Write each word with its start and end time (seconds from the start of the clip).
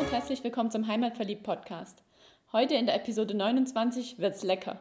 und 0.00 0.12
herzlich 0.12 0.42
willkommen 0.42 0.70
zum 0.70 0.86
Heimatverliebt 0.86 1.42
Podcast. 1.42 2.02
Heute 2.52 2.74
in 2.74 2.86
der 2.86 2.94
Episode 2.94 3.36
29 3.36 4.18
wird's 4.18 4.42
lecker. 4.42 4.78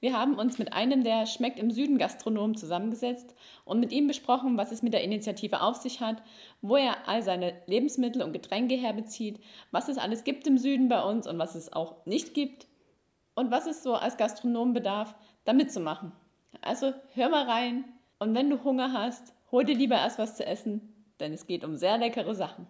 Wir 0.00 0.18
haben 0.18 0.34
uns 0.34 0.58
mit 0.58 0.72
einem 0.72 1.04
der 1.04 1.26
Schmeckt 1.26 1.60
im 1.60 1.70
Süden 1.70 1.96
Gastronomen 1.96 2.56
zusammengesetzt 2.56 3.36
und 3.64 3.78
mit 3.78 3.92
ihm 3.92 4.08
besprochen, 4.08 4.56
was 4.56 4.72
es 4.72 4.82
mit 4.82 4.94
der 4.94 5.04
Initiative 5.04 5.60
auf 5.60 5.76
sich 5.76 6.00
hat, 6.00 6.24
wo 6.60 6.74
er 6.74 7.06
all 7.06 7.22
seine 7.22 7.54
Lebensmittel 7.66 8.20
und 8.20 8.32
Getränke 8.32 8.74
herbezieht, 8.74 9.38
was 9.70 9.88
es 9.88 9.96
alles 9.96 10.24
gibt 10.24 10.44
im 10.48 10.58
Süden 10.58 10.88
bei 10.88 11.04
uns 11.04 11.28
und 11.28 11.38
was 11.38 11.54
es 11.54 11.72
auch 11.72 12.04
nicht 12.04 12.34
gibt 12.34 12.66
und 13.36 13.52
was 13.52 13.68
es 13.68 13.84
so 13.84 13.94
als 13.94 14.16
Gastronom 14.16 14.72
bedarf, 14.72 15.14
da 15.44 15.52
mitzumachen. 15.52 16.10
Also 16.62 16.92
hör 17.14 17.28
mal 17.28 17.44
rein 17.44 17.84
und 18.18 18.34
wenn 18.34 18.50
du 18.50 18.64
Hunger 18.64 18.92
hast, 18.92 19.34
hol 19.52 19.64
dir 19.64 19.76
lieber 19.76 19.94
erst 19.94 20.18
was 20.18 20.34
zu 20.34 20.44
essen, 20.44 20.92
denn 21.20 21.32
es 21.32 21.46
geht 21.46 21.62
um 21.62 21.76
sehr 21.76 21.96
leckere 21.96 22.34
Sachen. 22.34 22.66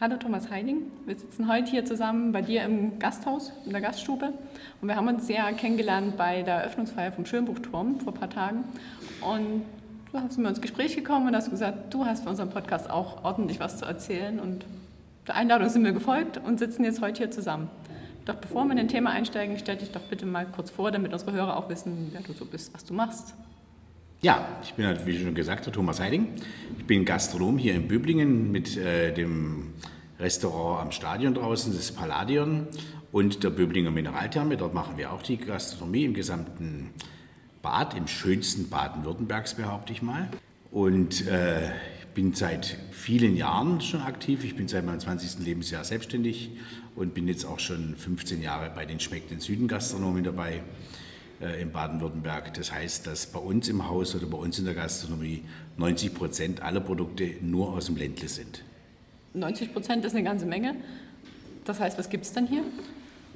Hallo 0.00 0.16
Thomas 0.16 0.48
Heiding, 0.48 0.90
wir 1.04 1.14
sitzen 1.14 1.46
heute 1.46 1.70
hier 1.70 1.84
zusammen 1.84 2.32
bei 2.32 2.40
dir 2.40 2.62
im 2.62 2.98
Gasthaus, 2.98 3.52
in 3.66 3.72
der 3.72 3.82
Gaststube 3.82 4.32
und 4.80 4.88
wir 4.88 4.96
haben 4.96 5.08
uns 5.08 5.26
sehr 5.26 5.52
kennengelernt 5.52 6.16
bei 6.16 6.40
der 6.40 6.54
Eröffnungsfeier 6.54 7.12
vom 7.12 7.26
Schönbuchturm 7.26 8.00
vor 8.00 8.14
ein 8.14 8.18
paar 8.18 8.30
Tagen 8.30 8.64
und 9.20 9.62
du 10.10 10.18
hast 10.18 10.38
mir 10.38 10.48
ins 10.48 10.62
Gespräch 10.62 10.96
gekommen 10.96 11.28
und 11.28 11.36
hast 11.36 11.50
gesagt, 11.50 11.92
du 11.92 12.06
hast 12.06 12.22
für 12.22 12.30
unseren 12.30 12.48
Podcast 12.48 12.88
auch 12.88 13.24
ordentlich 13.24 13.60
was 13.60 13.76
zu 13.76 13.84
erzählen 13.84 14.40
und 14.40 14.64
der 15.26 15.34
Einladung 15.34 15.68
sind 15.68 15.84
wir 15.84 15.92
gefolgt 15.92 16.38
und 16.38 16.58
sitzen 16.58 16.82
jetzt 16.84 17.02
heute 17.02 17.18
hier 17.18 17.30
zusammen. 17.30 17.68
Doch 18.24 18.36
bevor 18.36 18.64
wir 18.64 18.70
in 18.70 18.78
den 18.78 18.88
Thema 18.88 19.10
einsteigen, 19.10 19.58
stell 19.58 19.76
dich 19.76 19.92
doch 19.92 20.00
bitte 20.00 20.24
mal 20.24 20.46
kurz 20.46 20.70
vor, 20.70 20.90
damit 20.90 21.12
unsere 21.12 21.32
Hörer 21.32 21.58
auch 21.58 21.68
wissen, 21.68 22.08
wer 22.12 22.22
du 22.22 22.32
so 22.32 22.46
bist, 22.46 22.72
was 22.72 22.86
du 22.86 22.94
machst. 22.94 23.34
Ja, 24.22 24.46
ich 24.62 24.74
bin, 24.74 24.84
halt, 24.84 25.06
wie 25.06 25.18
schon 25.18 25.34
gesagt, 25.34 25.64
der 25.64 25.72
Thomas 25.72 25.98
Heiding. 25.98 26.28
Ich 26.78 26.84
bin 26.84 27.06
Gastronom 27.06 27.56
hier 27.56 27.74
in 27.74 27.88
Böblingen 27.88 28.52
mit 28.52 28.76
äh, 28.76 29.14
dem 29.14 29.72
Restaurant 30.18 30.82
am 30.82 30.92
Stadion 30.92 31.32
draußen, 31.32 31.74
das 31.74 31.90
Palladion 31.90 32.66
und 33.12 33.42
der 33.42 33.48
Böblinger 33.48 33.90
Mineraltherme. 33.90 34.58
Dort 34.58 34.74
machen 34.74 34.98
wir 34.98 35.10
auch 35.10 35.22
die 35.22 35.38
Gastronomie 35.38 36.04
im 36.04 36.12
gesamten 36.12 36.90
Bad, 37.62 37.96
im 37.96 38.06
schönsten 38.06 38.68
Baden-Württembergs, 38.68 39.54
behaupte 39.54 39.94
ich 39.94 40.02
mal. 40.02 40.28
Und 40.70 41.26
äh, 41.26 41.68
ich 41.70 42.06
bin 42.12 42.34
seit 42.34 42.76
vielen 42.90 43.38
Jahren 43.38 43.80
schon 43.80 44.02
aktiv. 44.02 44.44
Ich 44.44 44.54
bin 44.54 44.68
seit 44.68 44.84
meinem 44.84 45.00
20. 45.00 45.46
Lebensjahr 45.46 45.84
selbstständig 45.84 46.50
und 46.94 47.14
bin 47.14 47.26
jetzt 47.26 47.46
auch 47.46 47.58
schon 47.58 47.96
15 47.96 48.42
Jahre 48.42 48.70
bei 48.74 48.84
den 48.84 49.00
Schmeckt 49.00 49.30
den 49.30 49.40
Süden 49.40 49.66
Gastronomen 49.66 50.24
dabei 50.24 50.62
in 51.40 51.72
Baden-Württemberg. 51.72 52.52
Das 52.54 52.70
heißt, 52.70 53.06
dass 53.06 53.26
bei 53.26 53.38
uns 53.38 53.68
im 53.68 53.88
Haus 53.88 54.14
oder 54.14 54.26
bei 54.26 54.36
uns 54.36 54.58
in 54.58 54.66
der 54.66 54.74
Gastronomie 54.74 55.42
90 55.78 56.14
Prozent 56.14 56.62
aller 56.62 56.80
Produkte 56.80 57.30
nur 57.40 57.70
aus 57.70 57.86
dem 57.86 57.96
Ländle 57.96 58.28
sind. 58.28 58.62
90 59.34 59.72
Prozent 59.72 60.04
ist 60.04 60.14
eine 60.14 60.24
ganze 60.24 60.44
Menge. 60.44 60.76
Das 61.64 61.80
heißt, 61.80 61.98
was 61.98 62.10
gibt 62.10 62.24
es 62.24 62.32
dann 62.32 62.46
hier? 62.46 62.62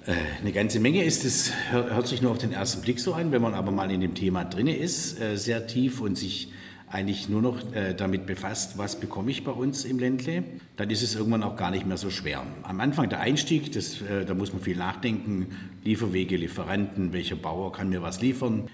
Äh, 0.07 0.13
eine 0.41 0.53
ganze 0.53 0.81
Menge 0.81 1.05
ist 1.05 1.25
es, 1.25 1.53
hört 1.71 2.07
sich 2.07 2.21
nur 2.21 2.31
auf 2.31 2.39
den 2.39 2.53
ersten 2.53 2.83
Blick 2.83 3.01
so 3.01 3.15
an, 3.15 3.33
wenn 3.33 3.41
man 3.41 3.55
aber 3.55 3.71
mal 3.71 3.91
in 3.91 4.01
dem 4.01 4.15
Thema 4.15 4.45
drin 4.45 4.67
ist, 4.67 5.21
äh, 5.21 5.37
sehr 5.37 5.67
tief 5.67 6.01
und 6.01 6.17
sich 6.17 6.53
eigentlich 6.95 7.29
nur 7.29 7.43
noch 7.43 7.75
äh, 7.75 7.93
damit 7.93 8.25
befasst, 8.25 8.79
was 8.79 9.01
bekomme 9.01 9.31
ich 9.31 9.43
bei 9.43 9.51
uns 9.51 9.85
im 9.85 9.99
Ländle, 9.99 10.45
dann 10.77 10.91
ist 10.91 11.03
es 11.03 11.17
irgendwann 11.17 11.43
auch 11.43 11.57
gar 11.57 11.71
nicht 11.71 11.87
mehr 11.87 11.97
so 11.97 12.09
schwer. 12.09 12.45
Am 12.63 12.81
Anfang 12.81 13.09
der 13.09 13.21
Einstieg, 13.21 13.73
das, 13.73 14.01
äh, 14.01 14.25
da 14.25 14.35
muss 14.35 14.53
man 14.53 14.63
viel 14.63 14.77
nachdenken, 14.77 15.49
Lieferwege, 15.83 16.37
Lieferanten, 16.37 17.13
welcher 17.13 17.37
Bauer 17.37 17.73
kann 17.73 17.89
mir 17.89 18.01
was 18.01 18.23
liefern. 18.23 18.69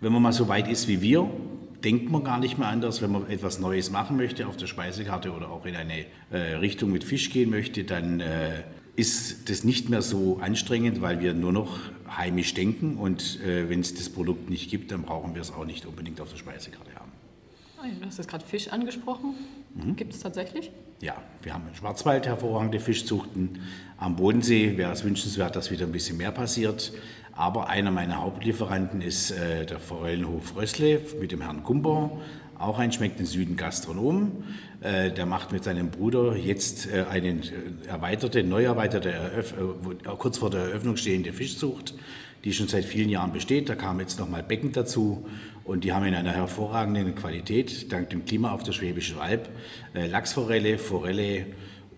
Wenn 0.00 0.12
man 0.12 0.20
mal 0.20 0.32
so 0.32 0.48
weit 0.48 0.68
ist 0.68 0.86
wie 0.86 1.00
wir, 1.00 1.30
denkt 1.82 2.10
man 2.10 2.24
gar 2.24 2.38
nicht 2.38 2.58
mehr 2.58 2.68
anders. 2.68 3.00
Wenn 3.00 3.12
man 3.12 3.30
etwas 3.30 3.58
Neues 3.58 3.90
machen 3.90 4.16
möchte 4.16 4.46
auf 4.46 4.56
der 4.56 4.66
Speisekarte 4.66 5.32
oder 5.32 5.50
auch 5.50 5.64
in 5.64 5.74
eine 5.74 6.04
äh, 6.30 6.56
Richtung 6.56 6.92
mit 6.92 7.04
Fisch 7.04 7.30
gehen 7.30 7.50
möchte, 7.50 7.84
dann 7.84 8.20
äh, 8.20 8.62
ist 8.96 9.48
das 9.48 9.64
nicht 9.64 9.88
mehr 9.88 10.02
so 10.02 10.38
anstrengend, 10.40 11.00
weil 11.00 11.20
wir 11.20 11.32
nur 11.32 11.52
noch 11.52 11.78
heimisch 12.16 12.52
denken 12.52 12.96
und 12.96 13.40
äh, 13.40 13.70
wenn 13.70 13.80
es 13.80 13.94
das 13.94 14.10
Produkt 14.10 14.50
nicht 14.50 14.70
gibt, 14.70 14.92
dann 14.92 15.02
brauchen 15.02 15.34
wir 15.34 15.40
es 15.40 15.50
auch 15.50 15.64
nicht 15.64 15.86
unbedingt 15.86 16.20
auf 16.20 16.30
der 16.30 16.36
Speisekarte 16.36 16.94
haben. 16.94 17.11
Ah 17.82 17.88
du 17.98 18.06
hast 18.06 18.18
jetzt 18.18 18.28
gerade 18.28 18.44
Fisch 18.44 18.68
angesprochen. 18.68 19.34
Mhm. 19.74 19.96
Gibt 19.96 20.14
es 20.14 20.20
tatsächlich? 20.20 20.70
Ja, 21.00 21.16
wir 21.42 21.52
haben 21.52 21.66
im 21.66 21.74
Schwarzwald 21.74 22.26
hervorragende 22.26 22.78
Fischzuchten. 22.78 23.58
Am 23.96 24.14
Bodensee 24.14 24.76
wäre 24.76 24.92
es 24.92 25.02
wünschenswert, 25.02 25.56
dass 25.56 25.72
wieder 25.72 25.86
ein 25.86 25.90
bisschen 25.90 26.16
mehr 26.16 26.30
passiert. 26.30 26.92
Aber 27.32 27.68
einer 27.68 27.90
meiner 27.90 28.22
Hauptlieferanten 28.22 29.00
ist 29.00 29.32
äh, 29.32 29.66
der 29.66 29.80
Forellenhof 29.80 30.54
Rössle 30.54 31.00
mit 31.20 31.32
dem 31.32 31.40
Herrn 31.40 31.64
Kumper, 31.64 32.18
auch 32.56 32.78
ein 32.78 32.92
Schmeckt 32.92 33.18
im 33.18 33.26
Süden 33.26 33.56
Gastronom. 33.56 34.44
Äh, 34.80 35.10
der 35.10 35.26
macht 35.26 35.50
mit 35.50 35.64
seinem 35.64 35.90
Bruder 35.90 36.36
jetzt 36.36 36.86
äh, 36.86 37.06
eine 37.10 37.30
äh, 37.30 37.40
erweiterte, 37.88 38.44
neu 38.44 38.62
erweiterte, 38.62 39.10
Eröff 39.10 39.54
äh, 39.54 40.08
kurz 40.18 40.38
vor 40.38 40.50
der 40.50 40.60
Eröffnung 40.60 40.96
stehende 40.96 41.32
Fischzucht 41.32 41.94
die 42.44 42.52
schon 42.52 42.68
seit 42.68 42.84
vielen 42.84 43.08
Jahren 43.08 43.32
besteht. 43.32 43.68
Da 43.68 43.74
kam 43.74 44.00
jetzt 44.00 44.18
nochmal 44.18 44.42
Becken 44.42 44.72
dazu 44.72 45.26
und 45.64 45.84
die 45.84 45.92
haben 45.92 46.04
in 46.06 46.14
einer 46.14 46.32
hervorragenden 46.32 47.14
Qualität, 47.14 47.92
dank 47.92 48.10
dem 48.10 48.24
Klima 48.24 48.52
auf 48.52 48.62
der 48.62 48.72
Schwäbischen 48.72 49.18
Alb, 49.18 49.48
äh, 49.94 50.06
Lachsforelle, 50.06 50.78
Forelle 50.78 51.46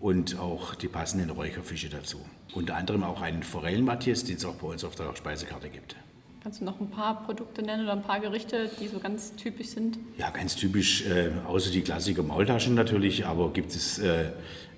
und 0.00 0.38
auch 0.38 0.75
die 0.75 0.88
passenden 0.88 1.31
Räucherfische 1.31 1.88
dazu. 1.88 2.19
Unter 2.53 2.77
anderem 2.77 3.03
auch 3.03 3.22
einen 3.22 3.43
Forellenmatjes, 3.43 4.25
den 4.25 4.37
es 4.37 4.44
auch 4.44 4.54
bei 4.54 4.69
uns 4.69 4.84
auf 4.84 4.94
der 4.94 5.15
Speisekarte 5.16 5.71
gibt. 5.71 5.97
Kannst 6.43 6.60
du 6.60 6.66
noch 6.66 6.78
ein 6.78 6.91
paar 6.91 7.25
Produkte 7.25 7.62
nennen 7.62 7.84
oder 7.84 7.94
ein 7.94 8.03
paar 8.03 8.21
Gerichte, 8.21 8.69
die 8.78 8.87
so 8.87 8.99
ganz 8.99 9.34
typisch 9.34 9.69
sind? 9.69 9.99
Ja, 10.19 10.28
ganz 10.28 10.54
typisch, 10.54 11.06
äh, 11.06 11.31
außer 11.47 11.71
die 11.71 11.81
Klassiker 11.81 12.22
Maultaschen 12.22 12.75
natürlich, 12.75 13.25
aber 13.25 13.50
gibt 13.50 13.75
es 13.75 13.99
äh, 13.99 14.27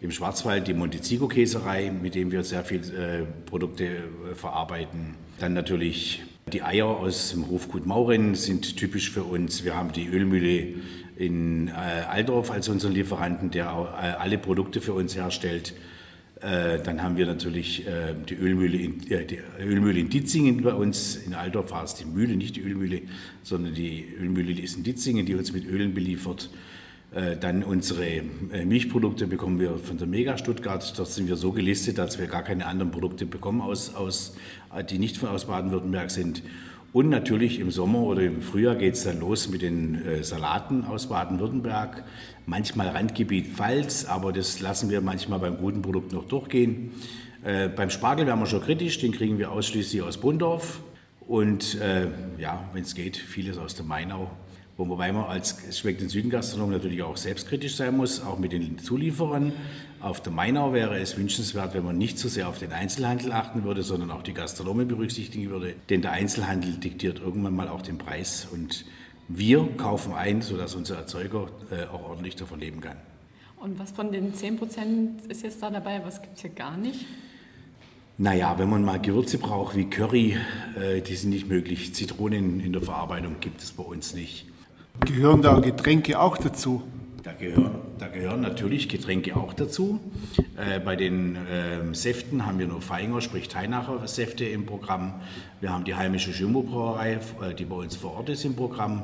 im 0.06 0.12
Schwarzwald 0.12 0.68
die 0.68 0.74
Montezigao-Käserei, 0.74 1.90
mit 1.90 2.14
dem 2.14 2.30
wir 2.30 2.44
sehr 2.44 2.62
viele 2.62 3.22
äh, 3.22 3.24
Produkte 3.44 3.84
äh, 3.84 4.34
verarbeiten. 4.36 5.16
Dann 5.40 5.52
natürlich 5.52 6.22
die 6.52 6.62
Eier 6.62 6.86
aus 6.86 7.32
dem 7.32 7.50
Hofgut 7.50 7.86
Mauren 7.86 8.36
sind 8.36 8.76
typisch 8.76 9.10
für 9.10 9.24
uns. 9.24 9.64
Wir 9.64 9.74
haben 9.74 9.90
die 9.90 10.06
Ölmühle 10.06 10.74
in 11.16 11.66
äh, 11.66 11.72
Aldorf 11.72 12.52
als 12.52 12.68
unseren 12.68 12.92
Lieferanten, 12.92 13.50
der 13.50 13.64
äh, 13.64 14.22
alle 14.22 14.38
Produkte 14.38 14.80
für 14.80 14.92
uns 14.92 15.16
herstellt. 15.16 15.74
Äh, 16.40 16.78
dann 16.84 17.02
haben 17.02 17.16
wir 17.16 17.26
natürlich 17.26 17.84
äh, 17.88 18.14
die, 18.28 18.36
Ölmühle 18.36 18.78
in, 18.78 19.00
die 19.00 19.40
Ölmühle 19.58 19.98
in 19.98 20.08
Ditzingen 20.08 20.62
bei 20.62 20.72
uns. 20.72 21.16
In 21.16 21.34
Altdorf 21.34 21.72
war 21.72 21.82
es 21.82 21.94
die 21.94 22.04
Mühle, 22.04 22.36
nicht 22.36 22.54
die 22.54 22.60
Ölmühle, 22.60 23.02
sondern 23.42 23.74
die 23.74 24.06
Ölmühle 24.20 24.52
ist 24.52 24.76
in 24.76 24.84
Ditzingen, 24.84 25.26
die 25.26 25.34
uns 25.34 25.52
mit 25.52 25.66
Ölen 25.66 25.94
beliefert. 25.94 26.48
Dann 27.40 27.62
unsere 27.62 28.22
Milchprodukte 28.66 29.26
bekommen 29.26 29.58
wir 29.58 29.78
von 29.78 29.96
der 29.96 30.06
Mega 30.06 30.36
Stuttgart. 30.36 30.92
Dort 30.98 31.08
sind 31.08 31.28
wir 31.28 31.36
so 31.36 31.52
gelistet, 31.52 31.96
dass 31.96 32.18
wir 32.18 32.26
gar 32.26 32.42
keine 32.42 32.66
anderen 32.66 32.90
Produkte 32.90 33.24
bekommen, 33.24 33.62
aus, 33.62 33.94
aus, 33.94 34.36
die 34.90 34.98
nicht 34.98 35.24
aus 35.24 35.46
Baden-Württemberg 35.46 36.10
sind. 36.10 36.42
Und 36.96 37.10
natürlich 37.10 37.60
im 37.60 37.70
Sommer 37.70 38.00
oder 38.00 38.22
im 38.22 38.40
Frühjahr 38.40 38.74
geht 38.74 38.94
es 38.94 39.04
dann 39.04 39.20
los 39.20 39.50
mit 39.50 39.60
den 39.60 40.02
äh, 40.02 40.24
Salaten 40.24 40.84
aus 40.84 41.08
Baden-Württemberg. 41.08 42.04
Manchmal 42.46 42.88
Randgebiet 42.88 43.48
Pfalz, 43.48 44.06
aber 44.06 44.32
das 44.32 44.60
lassen 44.60 44.88
wir 44.88 45.02
manchmal 45.02 45.38
beim 45.38 45.58
guten 45.58 45.82
Produkt 45.82 46.14
noch 46.14 46.24
durchgehen. 46.24 46.92
Äh, 47.44 47.68
beim 47.68 47.90
Spargel 47.90 48.26
werden 48.26 48.40
wir 48.40 48.46
schon 48.46 48.62
kritisch, 48.62 48.98
den 48.98 49.12
kriegen 49.12 49.38
wir 49.38 49.52
ausschließlich 49.52 50.00
aus 50.00 50.16
Bundorf. 50.16 50.80
Und 51.28 51.78
äh, 51.80 52.06
ja, 52.38 52.64
wenn 52.72 52.84
es 52.84 52.94
geht, 52.94 53.18
vieles 53.18 53.58
aus 53.58 53.74
der 53.74 53.84
Mainau. 53.84 54.30
Wobei 54.78 55.10
man 55.10 55.24
als 55.24 55.56
Schmeckt 55.78 56.02
den 56.02 56.10
Süden 56.10 56.28
Gastronom 56.28 56.70
natürlich 56.70 57.02
auch 57.02 57.16
selbstkritisch 57.16 57.76
sein 57.76 57.96
muss, 57.96 58.20
auch 58.20 58.38
mit 58.38 58.52
den 58.52 58.78
Zulieferern. 58.78 59.52
Auf 60.00 60.20
der 60.20 60.32
Mainau 60.32 60.74
wäre 60.74 60.98
es 60.98 61.16
wünschenswert, 61.16 61.72
wenn 61.72 61.82
man 61.82 61.96
nicht 61.96 62.18
so 62.18 62.28
sehr 62.28 62.46
auf 62.46 62.58
den 62.58 62.72
Einzelhandel 62.72 63.32
achten 63.32 63.64
würde, 63.64 63.82
sondern 63.82 64.10
auch 64.10 64.22
die 64.22 64.34
Gastronomen 64.34 64.86
berücksichtigen 64.86 65.48
würde. 65.48 65.74
Denn 65.88 66.02
der 66.02 66.12
Einzelhandel 66.12 66.72
diktiert 66.74 67.20
irgendwann 67.20 67.56
mal 67.56 67.68
auch 67.68 67.80
den 67.80 67.96
Preis 67.96 68.46
und 68.52 68.84
wir 69.28 69.66
kaufen 69.78 70.12
ein, 70.12 70.42
sodass 70.42 70.74
unser 70.74 70.96
Erzeuger 70.96 71.48
äh, 71.70 71.86
auch 71.86 72.10
ordentlich 72.10 72.36
davon 72.36 72.60
leben 72.60 72.82
kann. 72.82 72.98
Und 73.56 73.78
was 73.78 73.92
von 73.92 74.12
den 74.12 74.34
10 74.34 74.58
Prozent 74.58 75.26
ist 75.26 75.42
jetzt 75.42 75.62
da 75.62 75.70
dabei? 75.70 76.02
Was 76.04 76.20
gibt 76.20 76.36
es 76.36 76.42
hier 76.42 76.50
gar 76.50 76.76
nicht? 76.76 77.06
Naja, 78.18 78.58
wenn 78.58 78.68
man 78.68 78.84
mal 78.84 79.00
Gewürze 79.00 79.38
braucht 79.38 79.74
wie 79.74 79.86
Curry, 79.86 80.36
äh, 80.78 81.00
die 81.00 81.16
sind 81.16 81.30
nicht 81.30 81.48
möglich. 81.48 81.94
Zitronen 81.94 82.60
in 82.60 82.74
der 82.74 82.82
Verarbeitung 82.82 83.36
gibt 83.40 83.62
es 83.62 83.72
bei 83.72 83.82
uns 83.82 84.14
nicht. 84.14 84.46
Gehören 85.04 85.42
da 85.42 85.60
Getränke 85.60 86.18
auch 86.18 86.36
dazu? 86.36 86.82
Da 87.22 87.32
gehören, 87.32 87.80
da 87.98 88.08
gehören 88.08 88.40
natürlich 88.40 88.88
Getränke 88.88 89.36
auch 89.36 89.52
dazu. 89.52 90.00
Äh, 90.56 90.80
bei 90.80 90.96
den 90.96 91.36
äh, 91.36 91.94
Säften 91.94 92.46
haben 92.46 92.58
wir 92.58 92.66
nur 92.66 92.80
Feinger, 92.80 93.20
sprich 93.20 93.48
Teinacher 93.48 94.06
Säfte 94.08 94.44
im 94.44 94.64
Programm. 94.64 95.14
Wir 95.60 95.72
haben 95.72 95.84
die 95.84 95.94
heimische 95.94 96.30
Jumbo-Brauerei, 96.30 97.14
äh, 97.14 97.54
die 97.54 97.64
bei 97.64 97.76
uns 97.76 97.96
vor 97.96 98.14
Ort 98.14 98.28
ist 98.28 98.44
im 98.44 98.54
Programm. 98.54 99.02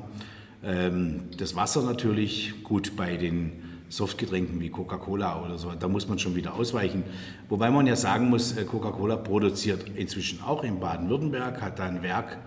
Ähm, 0.64 1.24
das 1.36 1.56
Wasser 1.56 1.82
natürlich, 1.82 2.62
gut 2.62 2.96
bei 2.96 3.16
den 3.16 3.52
Softgetränken 3.88 4.60
wie 4.60 4.70
Coca-Cola 4.70 5.44
oder 5.44 5.58
so, 5.58 5.70
da 5.78 5.86
muss 5.86 6.08
man 6.08 6.18
schon 6.18 6.34
wieder 6.34 6.54
ausweichen. 6.54 7.04
Wobei 7.48 7.70
man 7.70 7.86
ja 7.86 7.96
sagen 7.96 8.30
muss, 8.30 8.56
äh, 8.56 8.64
Coca-Cola 8.64 9.16
produziert 9.16 9.84
inzwischen 9.94 10.42
auch 10.42 10.64
in 10.64 10.80
Baden-Württemberg, 10.80 11.60
hat 11.60 11.78
da 11.78 11.84
ein 11.84 12.02
Werk. 12.02 12.38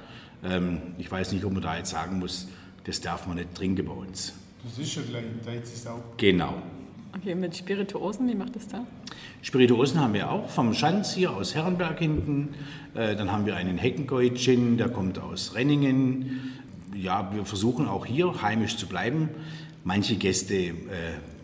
Ähm, 0.43 0.79
ich 0.97 1.11
weiß 1.11 1.33
nicht, 1.33 1.45
ob 1.45 1.53
man 1.53 1.61
da 1.61 1.77
jetzt 1.77 1.91
sagen 1.91 2.19
muss, 2.19 2.47
das 2.85 3.01
darf 3.01 3.27
man 3.27 3.37
nicht 3.37 3.53
trinken 3.55 3.85
bei 3.85 3.93
uns. 3.93 4.33
Das 4.63 4.79
ist 4.79 4.95
ja 4.95 5.01
gleich 5.03 5.23
in 5.23 5.45
Deizis 5.45 5.85
auch. 5.87 6.01
Genau. 6.17 6.61
Okay, 7.15 7.35
mit 7.35 7.55
Spirituosen, 7.55 8.27
wie 8.27 8.35
macht 8.35 8.55
das 8.55 8.67
da? 8.67 8.85
Spirituosen 9.41 9.99
haben 10.01 10.13
wir 10.13 10.29
auch 10.29 10.49
vom 10.49 10.73
Schanz 10.73 11.13
hier 11.13 11.31
aus 11.31 11.55
Herrenberg 11.55 11.99
hinten. 11.99 12.55
Äh, 12.93 13.15
dann 13.15 13.31
haben 13.31 13.45
wir 13.45 13.55
einen 13.55 13.77
Heckengoy-Gin, 13.77 14.77
der 14.77 14.89
kommt 14.89 15.19
aus 15.19 15.55
Renningen. 15.55 16.57
Ja, 16.93 17.33
wir 17.33 17.45
versuchen 17.45 17.87
auch 17.87 18.05
hier 18.05 18.41
heimisch 18.41 18.77
zu 18.77 18.87
bleiben. 18.87 19.29
Manche 19.83 20.15
Gäste 20.15 20.55
äh, 20.55 20.73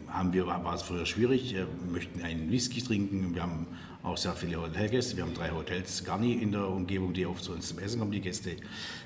haben 0.10 0.34
wir, 0.34 0.48
war 0.48 0.74
es 0.74 0.82
früher 0.82 1.06
schwierig, 1.06 1.56
äh, 1.56 1.66
möchten 1.92 2.22
einen 2.22 2.52
Whisky 2.52 2.82
trinken. 2.82 3.34
Wir 3.34 3.44
haben 3.44 3.68
auch 4.04 4.18
sehr 4.18 4.34
viele 4.34 4.62
Hotelgäste. 4.62 5.16
Wir 5.16 5.24
haben 5.24 5.34
drei 5.34 5.52
Hotels 5.52 6.04
gar 6.04 6.18
nie 6.18 6.34
in 6.34 6.52
der 6.52 6.68
Umgebung, 6.68 7.14
die 7.14 7.26
oft 7.26 7.44
zu 7.44 7.52
uns 7.52 7.68
zum 7.68 7.80
Essen 7.80 8.00
kommen, 8.00 8.12
die 8.12 8.22
Gäste. 8.22 8.52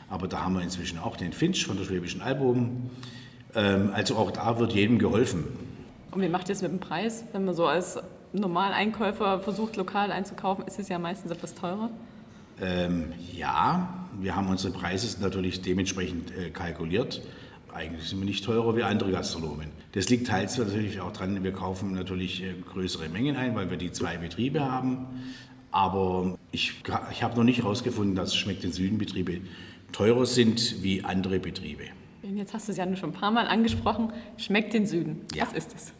Aber 0.10 0.28
da 0.28 0.42
haben 0.42 0.54
wir 0.54 0.62
inzwischen 0.62 1.00
auch 1.00 1.18
den 1.18 1.34
Finch 1.34 1.66
von 1.66 1.78
der 1.78 1.84
Schwäbischen 1.84 2.22
Album. 2.22 2.90
Ähm, 3.54 3.92
also 3.94 4.16
auch 4.16 4.32
da 4.32 4.58
wird 4.60 4.74
jedem 4.74 5.00
geholfen. 5.00 5.46
Und 6.12 6.22
wie 6.22 6.30
macht 6.30 6.48
ihr 6.50 6.54
es 6.54 6.62
mit 6.62 6.72
dem 6.72 6.80
Preis? 6.80 7.26
Wenn 7.34 7.46
man 7.46 7.56
so 7.56 7.66
als 7.66 8.00
Normaleinkäufer 8.32 9.40
versucht, 9.40 9.76
lokal 9.76 10.12
einzukaufen, 10.12 10.66
ist 10.66 10.80
es 10.80 10.90
ja 10.90 11.00
meistens 11.00 11.32
etwas 11.32 11.56
teurer. 11.56 11.90
Ähm, 12.62 13.12
ja, 13.34 14.08
wir 14.20 14.36
haben 14.36 14.48
unsere 14.48 14.74
Preise 14.74 15.22
natürlich 15.22 15.62
dementsprechend 15.62 16.32
äh, 16.32 16.50
kalkuliert. 16.52 17.22
Eigentlich 17.76 18.08
sind 18.08 18.20
wir 18.20 18.26
nicht 18.26 18.46
teurer 18.46 18.78
wie 18.78 18.84
andere 18.84 19.12
Gastronomen. 19.12 19.68
Das 19.92 20.08
liegt 20.08 20.28
teils 20.28 20.58
natürlich 20.58 21.02
auch 21.02 21.12
daran, 21.12 21.44
wir 21.44 21.52
kaufen 21.52 21.94
natürlich 21.94 22.42
äh, 22.42 22.54
größere 22.72 23.10
Mengen 23.10 23.36
ein, 23.36 23.54
weil 23.54 23.70
wir 23.70 23.76
die 23.76 23.92
zwei 23.92 24.16
Betriebe 24.16 24.62
haben. 24.62 25.08
Aber 25.72 26.38
ich, 26.54 26.76
ich 27.12 27.22
habe 27.22 27.36
noch 27.36 27.44
nicht 27.44 27.64
herausgefunden, 27.64 28.16
dass 28.16 28.34
Schmeckt 28.34 28.64
den 28.64 28.72
Süden 28.72 28.98
Betriebe 28.98 29.42
teurer 29.92 30.26
sind 30.26 30.84
wie 30.84 31.04
andere 31.04 31.40
Betriebe. 31.40 31.84
Jetzt 32.24 32.54
hast 32.54 32.70
du 32.70 32.72
es 32.72 32.78
ja 32.78 32.96
schon 32.96 33.10
ein 33.10 33.14
paar 33.14 33.32
Mal 33.32 33.46
angesprochen. 33.46 34.14
Schmeckt 34.38 34.74
den 34.74 34.86
Süden. 34.86 35.22
Ja. 35.36 35.46
Was 35.46 35.54
ist 35.54 35.76
es? 35.76 35.94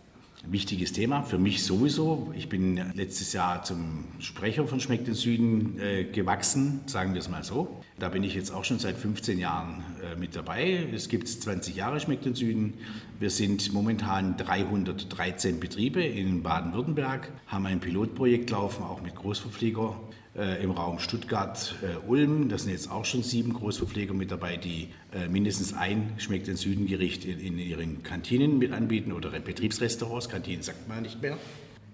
wichtiges 0.48 0.94
Thema, 0.94 1.24
für 1.24 1.40
mich 1.40 1.64
sowieso. 1.64 2.32
Ich 2.38 2.50
bin 2.50 2.80
letztes 2.94 3.34
Jahr 3.34 3.64
zum 3.64 4.06
Sprecher 4.20 4.68
von 4.68 4.80
Schmeckt 4.80 5.08
den 5.08 5.16
Süden 5.16 5.80
äh, 5.80 6.04
gewachsen, 6.06 6.82
sagen 6.86 7.14
wir 7.14 7.20
es 7.20 7.30
mal 7.30 7.44
so. 7.44 7.82
Da 7.98 8.10
bin 8.10 8.24
ich 8.24 8.36
jetzt 8.36 8.52
auch 8.52 8.66
schon 8.66 8.78
seit 8.78 8.98
15 8.98 9.40
Jahren 9.40 9.86
äh, 10.04 10.18
mit 10.18 10.36
dabei. 10.36 10.86
Es 10.94 11.08
gibt 11.08 11.30
20 11.30 11.78
Jahre 11.78 12.02
Schmeckt 12.02 12.26
den 12.26 12.36
Süden. 12.36 12.74
Wir 13.20 13.30
sind 13.30 13.72
momentan 13.72 14.36
313 14.36 15.62
Betriebe 15.62 16.04
in 16.04 16.44
Baden-Württemberg, 16.44 17.32
haben 17.48 17.66
ein 17.66 17.80
Pilotprojekt 17.80 18.50
laufen, 18.50 18.84
auch 18.84 19.02
mit 19.02 19.16
Großverpfleger 19.16 19.96
äh, 20.36 20.62
im 20.62 20.72
Raum 20.72 21.00
Stuttgart-Ulm. 21.00 22.44
Äh, 22.44 22.48
da 22.50 22.58
sind 22.58 22.72
jetzt 22.72 22.92
auch 22.92 23.06
schon 23.06 23.24
sieben 23.24 23.54
Großverpfleger 23.54 24.14
mit 24.14 24.30
dabei, 24.30 24.58
die 24.58 24.90
äh, 25.14 25.30
mindestens 25.30 25.72
ein 25.72 26.16
Schmeckt 26.18 26.48
den 26.48 26.58
Süden 26.58 26.88
Gericht 26.88 27.24
in, 27.24 27.40
in, 27.40 27.58
ihren 27.58 28.04
Kantinen 28.04 28.58
mit 28.58 28.74
anbieten 28.74 29.14
oder 29.14 29.30
Betriebsrestaurants. 29.40 30.28
Kantinen 30.28 30.64
sagt 30.64 30.90
man 30.90 31.02
nicht 31.04 31.22
mehr. 31.22 31.38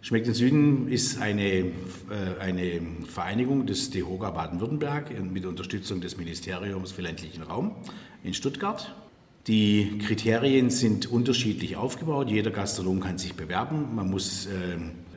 Schmeckt 0.04 0.26
den 0.26 0.34
Süden 0.34 0.88
ist 0.88 1.22
eine, 1.22 1.44
äh, 1.44 1.66
eine 2.40 2.82
Vereinigung 3.08 3.68
des 3.68 3.92
DEHOGA 3.92 4.32
Baden-Württemberg 4.32 5.12
mit 5.32 5.46
Unterstützung 5.46 6.02
des 6.02 6.18
Ministeriums 6.18 6.92
für 6.92 7.04
ländlichen 7.04 7.44
Raum 7.44 7.76
in 8.24 8.34
Stuttgart. 8.34 8.96
Die 9.46 10.00
Kriterien 10.00 10.72
sind 10.72 11.12
unterschiedlich 11.12 11.76
aufgebaut. 11.76 12.32
Jeder 12.32 12.50
Gastronom 12.50 13.00
kann 13.00 13.20
sich 13.20 13.36
bewerben. 13.36 13.96
Man 13.96 14.10
muss 14.10 14.48
äh, 14.48 14.50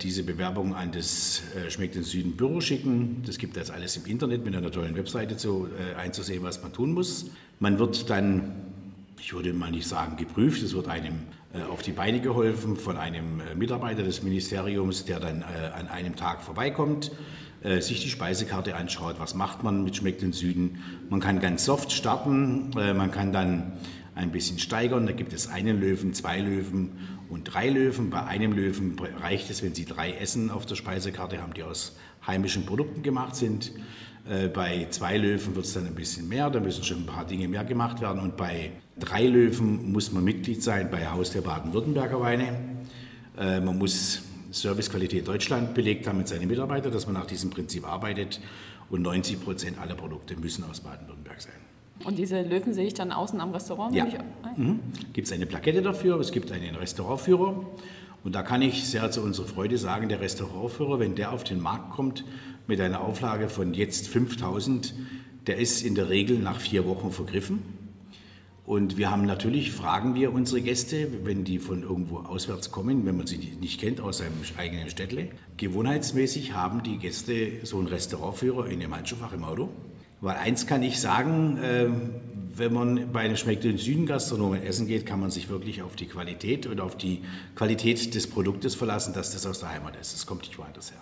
diese 0.02 0.22
Bewerbung 0.22 0.74
an 0.74 0.92
das 0.92 1.42
äh, 1.56 1.70
Schmeckt 1.70 1.94
den 1.94 2.04
Süden 2.04 2.32
Büro 2.32 2.60
schicken. 2.60 3.22
Das 3.24 3.38
gibt 3.38 3.56
es 3.56 3.70
alles 3.70 3.96
im 3.96 4.04
Internet 4.04 4.44
mit 4.44 4.54
einer 4.54 4.70
tollen 4.70 4.96
Webseite 4.96 5.38
zu, 5.38 5.66
äh, 5.78 5.94
einzusehen, 5.98 6.42
was 6.42 6.62
man 6.62 6.74
tun 6.74 6.92
muss. 6.92 7.30
Man 7.58 7.78
wird 7.78 8.10
dann, 8.10 8.52
ich 9.18 9.32
würde 9.32 9.54
mal 9.54 9.70
nicht 9.70 9.86
sagen 9.86 10.16
geprüft, 10.16 10.62
es 10.62 10.74
wird 10.74 10.88
einem 10.88 11.20
auf 11.62 11.82
die 11.82 11.92
Beine 11.92 12.20
geholfen 12.20 12.76
von 12.76 12.96
einem 12.96 13.40
äh, 13.40 13.54
Mitarbeiter 13.54 14.02
des 14.02 14.22
Ministeriums, 14.22 15.04
der 15.04 15.20
dann 15.20 15.42
äh, 15.42 15.70
an 15.74 15.88
einem 15.88 16.16
Tag 16.16 16.42
vorbeikommt 16.42 17.12
sich 17.80 18.02
die 18.02 18.10
Speisekarte 18.10 18.76
anschaut, 18.76 19.14
was 19.18 19.34
macht 19.34 19.62
man 19.62 19.84
mit 19.84 19.96
Schmeckt 19.96 20.20
den 20.20 20.34
Süden. 20.34 20.82
Man 21.08 21.20
kann 21.20 21.40
ganz 21.40 21.64
soft 21.64 21.92
starten, 21.92 22.68
man 22.74 23.10
kann 23.10 23.32
dann 23.32 23.78
ein 24.14 24.30
bisschen 24.32 24.58
steigern. 24.58 25.06
Da 25.06 25.12
gibt 25.12 25.32
es 25.32 25.48
einen 25.48 25.80
Löwen, 25.80 26.12
zwei 26.12 26.40
Löwen 26.40 26.92
und 27.28 27.44
drei 27.44 27.70
Löwen. 27.70 28.10
Bei 28.10 28.24
einem 28.24 28.52
Löwen 28.52 28.98
reicht 28.98 29.50
es, 29.50 29.62
wenn 29.62 29.74
Sie 29.74 29.86
drei 29.86 30.12
Essen 30.12 30.50
auf 30.50 30.66
der 30.66 30.74
Speisekarte 30.74 31.40
haben, 31.40 31.54
die 31.54 31.62
aus 31.62 31.96
heimischen 32.26 32.66
Produkten 32.66 33.02
gemacht 33.02 33.36
sind. 33.36 33.72
Äh, 34.28 34.48
bei 34.48 34.86
zwei 34.90 35.18
Löwen 35.18 35.54
wird 35.54 35.66
es 35.66 35.74
dann 35.74 35.86
ein 35.86 35.94
bisschen 35.94 36.28
mehr, 36.28 36.50
da 36.50 36.60
müssen 36.60 36.82
schon 36.84 36.98
ein 36.98 37.06
paar 37.06 37.26
Dinge 37.26 37.48
mehr 37.48 37.64
gemacht 37.64 38.00
werden. 38.00 38.20
Und 38.20 38.36
bei 38.36 38.72
drei 38.98 39.26
Löwen 39.26 39.92
muss 39.92 40.12
man 40.12 40.24
Mitglied 40.24 40.62
sein 40.62 40.90
bei 40.90 41.06
Haus 41.06 41.30
der 41.30 41.42
Baden-Württemberger 41.42 42.20
Weine. 42.20 42.54
Äh, 43.38 43.60
man 43.60 43.78
muss 43.78 44.22
Servicequalität 44.50 45.26
Deutschland 45.26 45.74
belegt 45.74 46.06
haben 46.06 46.18
mit 46.18 46.28
seinen 46.28 46.46
Mitarbeitern, 46.46 46.92
dass 46.92 47.06
man 47.06 47.14
nach 47.14 47.26
diesem 47.26 47.50
Prinzip 47.50 47.86
arbeitet. 47.86 48.40
Und 48.90 49.02
90 49.02 49.42
Prozent 49.42 49.78
aller 49.78 49.94
Produkte 49.94 50.36
müssen 50.36 50.64
aus 50.64 50.80
Baden-Württemberg 50.80 51.40
sein. 51.40 51.54
Und 52.04 52.18
diese 52.18 52.42
Löwen 52.42 52.74
sehe 52.74 52.86
ich 52.86 52.94
dann 52.94 53.12
außen 53.12 53.40
am 53.40 53.52
Restaurant? 53.52 53.94
Ja. 53.94 54.06
Mhm. 54.56 54.80
Gibt 55.12 55.26
es 55.26 55.32
eine 55.32 55.46
Plakette 55.46 55.80
dafür, 55.80 56.18
es 56.20 56.32
gibt 56.32 56.52
einen 56.52 56.74
Restaurantführer. 56.74 57.64
Und 58.24 58.34
da 58.34 58.42
kann 58.42 58.62
ich 58.62 58.84
sehr 58.84 59.10
zu 59.10 59.20
unserer 59.20 59.46
Freude 59.46 59.76
sagen, 59.76 60.08
der 60.08 60.20
Restaurantführer, 60.20 60.98
wenn 60.98 61.14
der 61.14 61.30
auf 61.32 61.44
den 61.44 61.60
Markt 61.60 61.90
kommt 61.90 62.24
mit 62.66 62.80
einer 62.80 63.02
Auflage 63.02 63.50
von 63.50 63.74
jetzt 63.74 64.08
5000, 64.08 64.94
der 65.46 65.58
ist 65.58 65.82
in 65.82 65.94
der 65.94 66.08
Regel 66.08 66.38
nach 66.38 66.58
vier 66.58 66.86
Wochen 66.86 67.12
vergriffen. 67.12 67.62
Und 68.64 68.96
wir 68.96 69.10
haben 69.10 69.26
natürlich, 69.26 69.72
fragen 69.72 70.14
wir 70.14 70.32
unsere 70.32 70.62
Gäste, 70.62 71.08
wenn 71.24 71.44
die 71.44 71.58
von 71.58 71.82
irgendwo 71.82 72.20
auswärts 72.20 72.70
kommen, 72.70 73.04
wenn 73.04 73.18
man 73.18 73.26
sie 73.26 73.36
nicht 73.60 73.78
kennt 73.78 74.00
aus 74.00 74.18
seinem 74.18 74.32
eigenen 74.56 74.88
Städtle. 74.88 75.28
Gewohnheitsmäßig 75.58 76.54
haben 76.54 76.82
die 76.82 76.96
Gäste 76.96 77.52
so 77.64 77.76
einen 77.76 77.88
Restaurantführer 77.88 78.68
in 78.68 78.80
ihrem 78.80 78.96
Handschuhfach 78.96 79.34
im 79.34 79.44
Auto. 79.44 79.68
Weil 80.22 80.36
eins 80.36 80.66
kann 80.66 80.82
ich 80.82 80.98
sagen, 80.98 81.58
äh, 81.58 81.88
wenn 82.56 82.72
man 82.72 83.12
bei 83.12 83.20
einem 83.20 83.36
Schmeckt 83.36 83.64
den 83.64 83.78
Süden 83.78 84.06
Gastronomen 84.06 84.62
essen 84.62 84.86
geht, 84.86 85.06
kann 85.06 85.20
man 85.20 85.30
sich 85.30 85.48
wirklich 85.48 85.82
auf 85.82 85.96
die 85.96 86.06
Qualität 86.06 86.66
und 86.66 86.80
auf 86.80 86.96
die 86.96 87.22
Qualität 87.54 88.14
des 88.14 88.26
Produktes 88.26 88.74
verlassen, 88.74 89.14
dass 89.14 89.32
das 89.32 89.46
aus 89.46 89.60
der 89.60 89.70
Heimat 89.70 89.96
ist. 90.00 90.14
Das 90.14 90.26
kommt 90.26 90.42
nicht 90.42 90.58
woanders 90.58 90.92
her. 90.92 91.00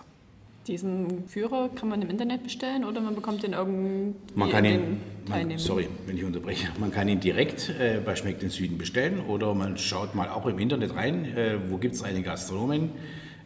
Diesen 0.66 1.26
Führer 1.26 1.70
kann 1.74 1.88
man 1.88 2.00
im 2.02 2.10
Internet 2.10 2.44
bestellen 2.44 2.84
oder 2.84 3.00
man 3.00 3.16
bekommt 3.16 3.42
den 3.42 3.52
irgendwie 3.52 4.14
man 4.36 4.48
kann 4.48 4.64
ihn, 4.64 5.00
man, 5.28 5.58
Sorry, 5.58 5.88
wenn 6.06 6.16
ich 6.16 6.22
unterbreche. 6.22 6.68
Man 6.78 6.92
kann 6.92 7.08
ihn 7.08 7.18
direkt 7.18 7.68
äh, 7.80 8.00
bei 8.04 8.14
Schmeckt 8.14 8.42
den 8.42 8.50
Süden 8.50 8.78
bestellen 8.78 9.20
oder 9.20 9.54
man 9.54 9.76
schaut 9.76 10.14
mal 10.14 10.28
auch 10.28 10.46
im 10.46 10.60
Internet 10.60 10.94
rein, 10.94 11.24
äh, 11.24 11.58
wo 11.68 11.78
gibt 11.78 11.96
es 11.96 12.04
eine 12.04 12.22
Gastronomen. 12.22 12.90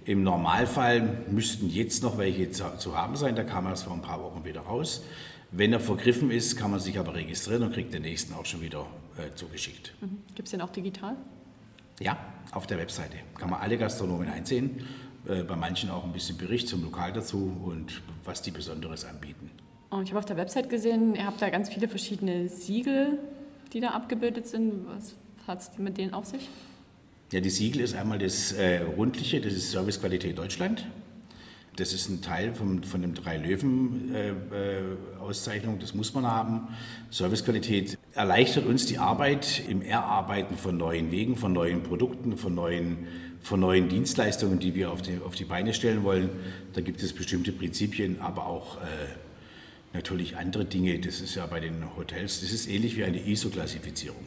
Im 0.07 0.23
Normalfall 0.23 1.25
müssten 1.29 1.69
jetzt 1.69 2.05
noch 2.05 2.17
welche 2.17 2.49
zu, 2.53 2.65
zu 2.79 2.97
haben 2.97 3.17
sein, 3.17 3.35
da 3.35 3.43
kam 3.43 3.67
erst 3.67 3.85
vor 3.85 3.93
ein 3.93 4.03
paar 4.03 4.23
Wochen 4.23 4.45
wieder 4.45 4.61
raus. 4.61 5.03
Wenn 5.51 5.73
er 5.73 5.81
vergriffen 5.81 6.31
ist, 6.31 6.57
kann 6.57 6.71
man 6.71 6.79
sich 6.79 6.97
aber 6.97 7.15
registrieren 7.15 7.65
und 7.65 7.73
kriegt 7.73 7.93
den 7.93 8.03
nächsten 8.03 8.33
auch 8.35 8.47
schon 8.47 8.61
wieder 8.61 8.87
äh, 9.19 9.35
zugeschickt. 9.35 9.95
Mhm. 10.01 10.19
Gibt 10.37 10.47
es 10.47 10.53
den 10.53 10.61
auch 10.61 10.71
digital? 10.71 11.17
Ja, 11.99 12.17
auf 12.53 12.69
der 12.69 12.79
Webseite 12.79 13.17
kann 13.37 13.51
man 13.51 13.61
alle 13.61 13.79
Gastronomen 13.79 14.29
einsehen. 14.29 14.87
Äh, 15.27 15.43
bei 15.43 15.57
manchen 15.57 15.91
auch 15.91 16.05
ein 16.05 16.13
bisschen 16.13 16.37
Bericht 16.39 16.69
zum 16.69 16.85
Lokal 16.85 17.13
dazu 17.13 17.53
und 17.65 18.01
was 18.25 18.43
die 18.43 18.53
Besonderes 18.53 19.05
anbieten. 19.05 19.51
Und 19.91 20.05
ich 20.05 20.11
habe 20.11 20.21
auf 20.21 20.25
der 20.25 20.37
Website 20.37 20.71
gesehen, 20.71 21.17
ihr 21.17 21.27
habt 21.27 21.43
da 21.43 21.51
ganz 21.51 21.69
viele 21.69 21.89
verschiedene 21.89 22.49
Siegel, 22.49 23.19
die 23.73 23.81
da 23.81 23.89
abgebildet 23.89 24.47
sind. 24.47 24.87
Was 24.87 25.17
hat 25.49 25.63
es 25.63 25.79
mit 25.79 25.99
denen 25.99 26.15
auf 26.15 26.27
sich? 26.27 26.49
Ja, 27.33 27.41
die 27.41 27.51
Siegel 27.51 27.81
ist 27.81 27.97
einmal 27.97 28.19
das 28.19 28.53
äh, 28.53 28.83
Rundliche, 28.83 29.41
das 29.41 29.53
ist 29.53 29.73
Servicequalität 29.73 30.39
Deutschland. 30.39 30.87
Das 31.75 31.93
ist 31.93 32.09
ein 32.09 32.23
Teil 32.23 32.55
von, 32.55 32.85
von 32.85 33.03
dem 33.03 33.15
Drei-Löwen-Auszeichnung, 33.15 35.75
äh, 35.75 35.77
äh 35.77 35.81
das 35.81 35.93
muss 35.93 36.15
man 36.15 36.25
haben. 36.25 36.69
Servicequalität 37.11 37.99
erleichtert 38.15 38.65
uns 38.65 38.87
die 38.87 38.99
Arbeit 38.99 39.65
im 39.69 39.83
Erarbeiten 39.83 40.57
von 40.57 40.77
neuen 40.77 41.11
Wegen, 41.11 41.35
von 41.37 41.53
neuen 41.53 41.83
Produkten, 41.83 42.37
von 42.39 42.55
neuen, 42.55 43.09
von 43.43 43.59
neuen 43.61 43.91
Dienstleistungen, 43.91 44.59
die 44.59 44.75
wir 44.75 44.91
auf 44.91 45.03
die, 45.03 45.19
auf 45.23 45.35
die 45.35 45.45
Beine 45.45 45.75
stellen 45.75 46.03
wollen. 46.05 46.31
Da 46.73 46.81
gibt 46.81 47.03
es 47.03 47.13
bestimmte 47.13 47.53
Prinzipien, 47.53 48.19
aber 48.21 48.47
auch 48.47 48.77
äh, 48.77 48.79
natürlich 49.93 50.39
andere 50.39 50.65
Dinge. 50.65 50.99
Das 51.01 51.21
ist 51.21 51.35
ja 51.35 51.45
bei 51.47 51.61
den 51.61 51.95
Hotels, 51.97 52.41
das 52.41 52.53
ist 52.53 52.69
ähnlich 52.69 52.97
wie 52.97 53.05
eine 53.05 53.19
ISO-Klassifizierung, 53.19 54.25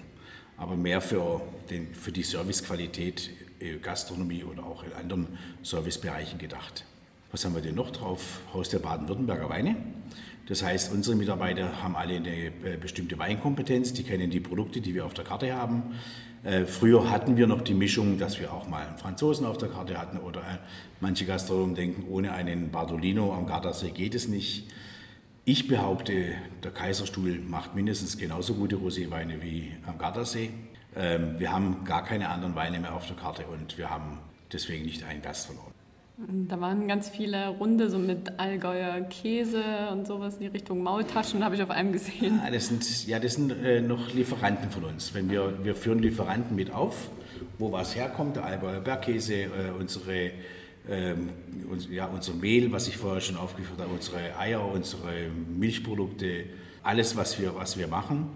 aber 0.59 0.75
mehr 0.75 1.01
für, 1.01 1.41
den, 1.69 1.93
für 1.93 2.11
die 2.11 2.23
Servicequalität 2.23 3.29
äh, 3.59 3.77
Gastronomie 3.77 4.43
oder 4.43 4.63
auch 4.63 4.83
in 4.83 4.93
anderen 4.93 5.27
Servicebereichen 5.63 6.37
gedacht. 6.37 6.85
Was 7.31 7.45
haben 7.45 7.55
wir 7.55 7.61
denn 7.61 7.75
noch 7.75 7.91
drauf? 7.91 8.41
Haus 8.53 8.69
der 8.69 8.79
Baden-Württemberger 8.79 9.49
Weine. 9.49 9.75
Das 10.47 10.63
heißt, 10.63 10.91
unsere 10.91 11.15
Mitarbeiter 11.15 11.83
haben 11.83 11.95
alle 11.95 12.15
eine 12.15 12.47
äh, 12.47 12.77
bestimmte 12.81 13.19
Weinkompetenz, 13.19 13.93
die 13.93 14.03
kennen 14.03 14.31
die 14.31 14.39
Produkte, 14.39 14.81
die 14.81 14.95
wir 14.95 15.05
auf 15.05 15.13
der 15.13 15.23
Karte 15.23 15.53
haben. 15.53 15.95
Äh, 16.43 16.65
früher 16.65 17.11
hatten 17.11 17.37
wir 17.37 17.45
noch 17.45 17.61
die 17.61 17.75
Mischung, 17.75 18.17
dass 18.17 18.39
wir 18.39 18.51
auch 18.51 18.67
mal 18.67 18.87
einen 18.87 18.97
Franzosen 18.97 19.45
auf 19.45 19.57
der 19.57 19.69
Karte 19.69 19.99
hatten 19.99 20.17
oder 20.17 20.41
manche 21.01 21.25
Gastronomen 21.25 21.75
denken, 21.75 22.05
ohne 22.09 22.31
einen 22.31 22.71
Bardolino 22.71 23.33
am 23.33 23.45
Gardasee 23.45 23.91
geht 23.91 24.15
es 24.15 24.27
nicht. 24.27 24.71
Ich 25.51 25.67
behaupte, 25.67 26.35
der 26.63 26.69
Kaiserstuhl 26.69 27.39
macht 27.39 27.73
mindestens 27.73 28.19
genauso 28.19 28.53
gute 28.53 28.75
Roséweine 28.75 29.41
wie 29.41 29.71
am 29.87 29.97
Gardasee. 29.97 30.51
Ähm, 30.95 31.39
wir 31.39 31.51
haben 31.51 31.85
gar 31.85 32.05
keine 32.05 32.29
anderen 32.29 32.53
Weine 32.53 32.79
mehr 32.79 32.93
auf 32.93 33.07
der 33.07 33.15
Karte 33.15 33.47
und 33.47 33.75
wir 33.75 33.89
haben 33.89 34.19
deswegen 34.53 34.85
nicht 34.85 35.03
einen 35.05 35.23
Gast 35.23 35.47
verloren. 35.47 35.71
Da 36.47 36.61
waren 36.61 36.87
ganz 36.87 37.09
viele 37.09 37.47
Runde 37.47 37.89
so 37.89 37.97
mit 37.97 38.39
Allgäuer 38.39 39.01
Käse 39.09 39.63
und 39.91 40.05
sowas 40.05 40.35
in 40.35 40.41
die 40.41 40.47
Richtung 40.49 40.83
Maultaschen, 40.83 41.43
habe 41.43 41.55
ich 41.55 41.63
auf 41.63 41.71
einem 41.71 41.93
gesehen. 41.93 42.39
Ja, 42.45 42.51
das 42.51 42.67
sind, 42.67 43.07
ja, 43.07 43.17
das 43.17 43.33
sind 43.33 43.49
äh, 43.49 43.81
noch 43.81 44.13
Lieferanten 44.13 44.69
von 44.69 44.83
uns. 44.83 45.15
Wenn 45.15 45.31
wir, 45.31 45.63
wir 45.63 45.73
führen 45.73 45.97
Lieferanten 45.97 46.55
mit 46.55 46.71
auf, 46.71 47.09
wo 47.57 47.71
was 47.71 47.95
herkommt, 47.95 48.35
der 48.35 48.45
Allgäuer 48.45 48.81
Bergkäse, 48.81 49.33
äh, 49.33 49.49
unsere, 49.79 50.29
ähm, 50.89 51.29
uns, 51.69 51.87
ja, 51.89 52.07
unser 52.07 52.33
Mehl, 52.33 52.71
was 52.71 52.87
ich 52.87 52.97
vorher 52.97 53.21
schon 53.21 53.37
aufgeführt 53.37 53.79
habe, 53.79 53.93
unsere 53.93 54.37
Eier, 54.37 54.65
unsere 54.65 55.29
Milchprodukte, 55.29 56.45
alles, 56.83 57.15
was 57.15 57.39
wir, 57.39 57.55
was 57.55 57.77
wir 57.77 57.87
machen, 57.87 58.29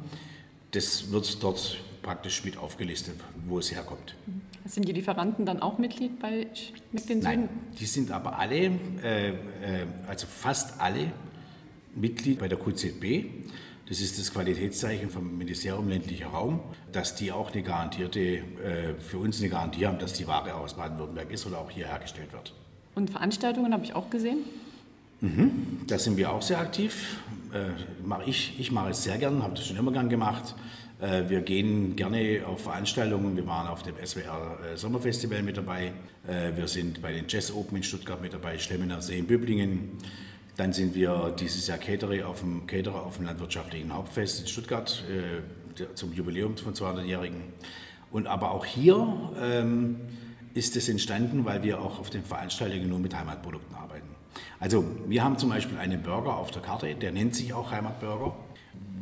das 0.72 1.12
wird 1.12 1.42
dort 1.44 1.80
praktisch 2.02 2.44
mit 2.44 2.58
aufgelistet, 2.58 3.16
wo 3.48 3.60
es 3.60 3.72
herkommt. 3.72 4.16
Sind 4.66 4.88
die 4.88 4.94
Lieferanten 4.94 5.46
dann 5.46 5.62
auch 5.62 5.78
Mitglied 5.78 6.20
bei 6.20 6.48
Schmeckt 6.54 7.10
den 7.10 7.22
Süden? 7.22 7.24
Nein, 7.24 7.50
die 7.80 7.86
sind 7.86 8.12
aber 8.12 8.38
alle, 8.38 8.72
äh, 9.04 9.30
äh, 9.30 9.36
also 10.08 10.28
fast 10.28 10.80
alle 10.80 11.12
Mitglied 11.96 12.40
bei 12.40 12.48
der 12.48 12.58
QZB. 12.58 13.26
Das 13.94 14.02
ist 14.02 14.18
das 14.18 14.34
Qualitätszeichen 14.34 15.12
vom 15.12 15.38
Ministerium 15.38 15.88
ländlicher 15.88 16.26
Raum, 16.26 16.62
dass 16.92 17.14
die 17.14 17.32
auch 17.32 17.54
eine 17.54 17.62
garantierte, 17.62 18.20
äh, 18.20 18.42
für 18.98 19.20
uns 19.20 19.40
eine 19.40 19.50
Garantie 19.50 19.86
haben, 19.86 20.00
dass 20.00 20.14
die 20.14 20.26
Ware 20.26 20.56
aus 20.56 20.74
Baden-Württemberg 20.74 21.30
ist 21.30 21.46
oder 21.46 21.60
auch 21.60 21.70
hier 21.70 21.86
hergestellt 21.86 22.34
wird. 22.34 22.56
Und 22.96 23.12
Veranstaltungen 23.12 23.72
habe 23.72 23.84
ich 23.84 23.94
auch 23.94 24.10
gesehen? 24.10 24.40
Mhm, 25.22 25.82
da 25.86 26.00
sind 26.00 26.18
wir 26.18 26.32
auch 26.32 26.42
sehr 26.42 26.58
aktiv. 26.58 27.20
Äh, 27.54 27.70
ich, 28.28 28.60
ich 28.60 28.72
mache 28.72 28.90
es 28.90 29.04
sehr 29.04 29.20
gern, 29.20 29.44
habe 29.44 29.54
das 29.54 29.68
schon 29.68 29.78
immer 29.78 29.92
gern 29.92 30.10
gemacht. 30.10 30.56
Äh, 31.00 31.30
wir 31.30 31.42
gehen 31.42 31.96
gerne 31.96 32.48
auf 32.48 32.62
Veranstaltungen. 32.64 33.36
Wir 33.36 33.46
waren 33.46 33.68
auf 33.68 33.84
dem 33.84 33.94
SWR 34.04 34.58
Sommerfestival 34.74 35.44
mit 35.44 35.58
dabei. 35.58 35.94
Wir 36.56 36.68
sind 36.68 37.00
bei 37.00 37.12
den 37.12 37.26
Jazz 37.28 37.52
Open 37.52 37.78
in 37.78 37.84
Stuttgart 37.84 38.20
mit 38.20 38.34
dabei, 38.34 38.58
Stemmener 38.58 39.04
See 39.04 39.20
in 39.20 39.28
Böblingen. 39.28 40.00
Dann 40.56 40.74
sind 40.74 40.96
wir 40.96 41.34
dieses 41.40 41.68
Jahr 41.68 41.78
Caterer 41.78 42.28
auf 42.28 42.42
dem, 42.42 42.68
Caterer 42.68 43.04
auf 43.04 43.18
dem 43.18 43.26
landwirtschaftlichen 43.26 43.94
Hauptfest 43.94 44.42
in 44.42 44.48
Stuttgart 44.48 45.04
zum 45.96 46.14
Jubiläum 46.14 46.56
von 46.58 46.74
200-Jährigen. 46.74 47.42
Und 48.12 48.28
aber 48.28 48.52
auch 48.52 48.66
hier 48.66 49.32
ähm, 49.42 49.96
ist 50.54 50.76
es 50.76 50.88
entstanden, 50.88 51.46
weil 51.46 51.64
wir 51.64 51.82
auch 51.82 52.00
auf 52.00 52.12
den 52.12 52.24
Veranstaltungen 52.24 52.88
nur 52.88 53.00
mit 53.00 53.18
Heimatprodukten 53.18 53.76
arbeiten. 53.76 54.08
Also 54.60 54.86
wir 55.08 55.24
haben 55.24 55.40
zum 55.40 55.50
Beispiel 55.50 55.78
einen 55.80 56.04
Burger 56.04 56.38
auf 56.38 56.52
der 56.52 56.62
Karte, 56.62 56.94
der 56.94 57.12
nennt 57.12 57.36
sich 57.36 57.54
auch 57.54 57.72
Heimatburger 57.72 58.36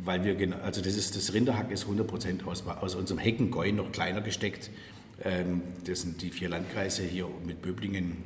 weil 0.04 0.24
wir, 0.24 0.62
also 0.62 0.80
das, 0.82 0.96
ist, 0.96 1.16
das 1.16 1.32
Rinderhack 1.32 1.70
ist 1.70 1.86
100% 1.86 2.44
aus, 2.44 2.66
aus 2.66 2.94
unserem 2.94 3.18
Heckengäu 3.18 3.72
noch 3.72 3.92
kleiner 3.92 4.20
gesteckt. 4.20 4.70
Ähm, 5.22 5.62
das 5.86 6.00
sind 6.02 6.22
die 6.22 6.30
vier 6.30 6.48
Landkreise 6.48 7.02
hier 7.02 7.28
mit 7.46 7.62
Böblingen 7.62 8.16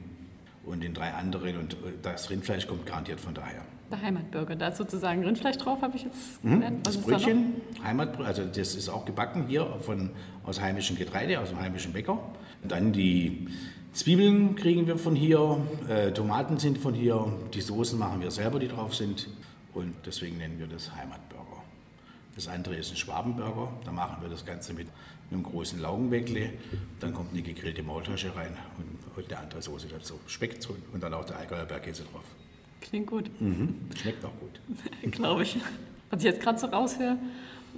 und 0.66 0.82
den 0.82 0.94
drei 0.94 1.12
anderen 1.12 1.56
und 1.58 1.74
äh, 1.74 1.92
das 2.02 2.28
Rindfleisch 2.28 2.66
kommt 2.66 2.86
garantiert 2.86 3.20
von 3.20 3.34
daher. 3.34 3.62
Der 3.90 4.02
Heimatburger, 4.02 4.56
da 4.56 4.68
ist 4.68 4.78
sozusagen 4.78 5.24
Rindfleisch 5.24 5.58
drauf, 5.58 5.80
habe 5.80 5.96
ich 5.96 6.02
jetzt 6.02 6.44
mhm. 6.44 6.54
gelernt. 6.54 6.86
Was 6.86 6.96
das 6.96 7.04
Brötchen, 7.04 7.54
da 7.78 7.84
Heimatbrötchen, 7.84 8.26
also 8.26 8.44
das 8.44 8.74
ist 8.74 8.88
auch 8.88 9.04
gebacken 9.04 9.46
hier 9.46 9.78
von, 9.80 10.10
aus 10.44 10.60
heimischem 10.60 10.96
Getreide, 10.96 11.40
aus 11.40 11.50
dem 11.50 11.60
heimischen 11.60 11.92
Bäcker. 11.92 12.18
Und 12.62 12.72
dann 12.72 12.92
die 12.92 13.46
Zwiebeln 13.92 14.56
kriegen 14.56 14.86
wir 14.86 14.98
von 14.98 15.14
hier, 15.14 15.58
äh, 15.88 16.10
Tomaten 16.10 16.58
sind 16.58 16.78
von 16.78 16.94
hier, 16.94 17.32
die 17.54 17.60
Soßen 17.60 17.98
machen 17.98 18.20
wir 18.20 18.30
selber, 18.30 18.58
die 18.58 18.68
drauf 18.68 18.94
sind. 18.94 19.28
Und 19.72 19.94
deswegen 20.04 20.38
nennen 20.38 20.58
wir 20.58 20.66
das 20.66 20.94
Heimatburger. 20.94 21.62
Das 22.34 22.48
andere 22.48 22.74
ist 22.74 22.90
ein 22.90 22.96
Schwabenburger. 22.96 23.72
Da 23.84 23.92
machen 23.92 24.16
wir 24.20 24.28
das 24.28 24.44
Ganze 24.44 24.74
mit 24.74 24.88
einem 25.30 25.42
großen 25.42 25.80
Laugenweckle. 25.80 26.50
Dann 27.00 27.12
kommt 27.12 27.32
eine 27.32 27.42
gegrillte 27.42 27.82
Maultasche 27.82 28.34
rein 28.34 28.56
und, 28.78 28.96
eine 29.30 29.38
andere 29.38 29.62
Soße 29.62 29.88
dazu. 29.88 30.20
Speck 30.26 30.58
und 30.92 31.02
dann 31.02 31.14
auch 31.14 31.24
der 31.24 31.38
Allgäuer 31.38 31.64
Bergkäse 31.64 32.04
drauf. 32.04 32.24
Klingt 32.82 33.06
gut. 33.06 33.30
Mhm. 33.40 33.74
Schmeckt 34.00 34.22
auch 34.24 34.32
gut. 34.38 34.60
Glaube 35.10 35.42
ich. 35.42 35.58
Was 36.10 36.20
ich 36.20 36.26
jetzt 36.26 36.40
gerade 36.42 36.58
so 36.58 36.66
raushöre, 36.66 37.16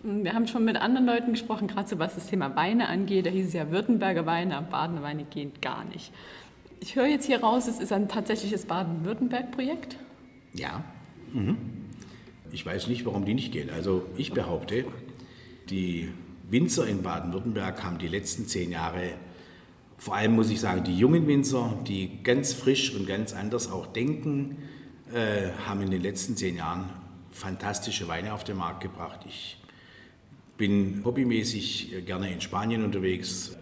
wir 0.03 0.35
haben 0.35 0.47
schon 0.47 0.65
mit 0.65 0.77
anderen 0.77 1.07
Leuten 1.07 1.33
gesprochen, 1.33 1.69
gerade 1.69 1.89
so 1.89 1.99
was 1.99 2.15
das 2.15 2.27
Thema 2.27 2.55
Weine 2.57 2.89
angeht. 2.89 3.27
Da 3.27 3.31
hieß 3.31 3.47
es 3.47 3.53
ja 3.53 3.71
Württemberger 3.71 4.27
Weine, 4.27 4.61
Badener 4.69 5.03
Weine 5.03 5.25
gehen 5.25 5.53
gar 5.61 5.85
nicht. 5.85 6.13
Ich 6.81 6.97
höre 6.97 7.07
jetzt 7.07 7.27
hier 7.27 7.41
raus, 7.41 7.67
es 7.67 7.81
ist 7.81 7.93
ein 7.93 8.09
tatsächliches 8.09 8.67
Baden-Württemberg-Projekt. 8.67 9.97
Ja. 10.55 10.85
Mhm. 11.33 11.57
Ich 12.53 12.65
weiß 12.65 12.89
nicht, 12.89 13.05
warum 13.05 13.25
die 13.25 13.35
nicht 13.35 13.53
gehen. 13.53 13.71
Also 13.71 14.07
ich 14.17 14.33
behaupte, 14.33 14.85
die 15.71 16.11
Winzer 16.51 16.87
in 16.87 17.03
Baden-Württemberg 17.03 17.83
haben 17.85 17.99
die 17.99 18.09
letzten 18.09 18.47
zehn 18.47 18.73
Jahre, 18.73 19.13
vor 19.99 20.15
allem 20.15 20.35
muss 20.35 20.51
ich 20.51 20.61
sagen, 20.61 20.85
die 20.85 20.97
jungen 20.97 21.27
Winzer, 21.27 21.77
die 21.87 22.23
ganz 22.23 22.55
frisch 22.55 22.95
und 22.95 23.07
ganz 23.07 23.35
anders 23.35 23.71
auch 23.71 23.87
denken, 23.87 24.57
äh, 25.13 25.51
haben 25.67 25.83
in 25.83 25.91
den 25.91 26.01
letzten 26.01 26.37
zehn 26.37 26.57
Jahren 26.57 26.89
fantastische 27.33 28.09
Weine 28.09 28.33
auf 28.33 28.45
den 28.45 28.57
Markt 28.57 28.83
gebracht. 28.83 29.21
Ich 29.29 29.59
bin 30.57 31.03
hobbymäßig 31.05 32.05
gerne 32.07 32.33
in 32.33 32.41
Spanien 32.41 32.83
unterwegs. 32.83 33.57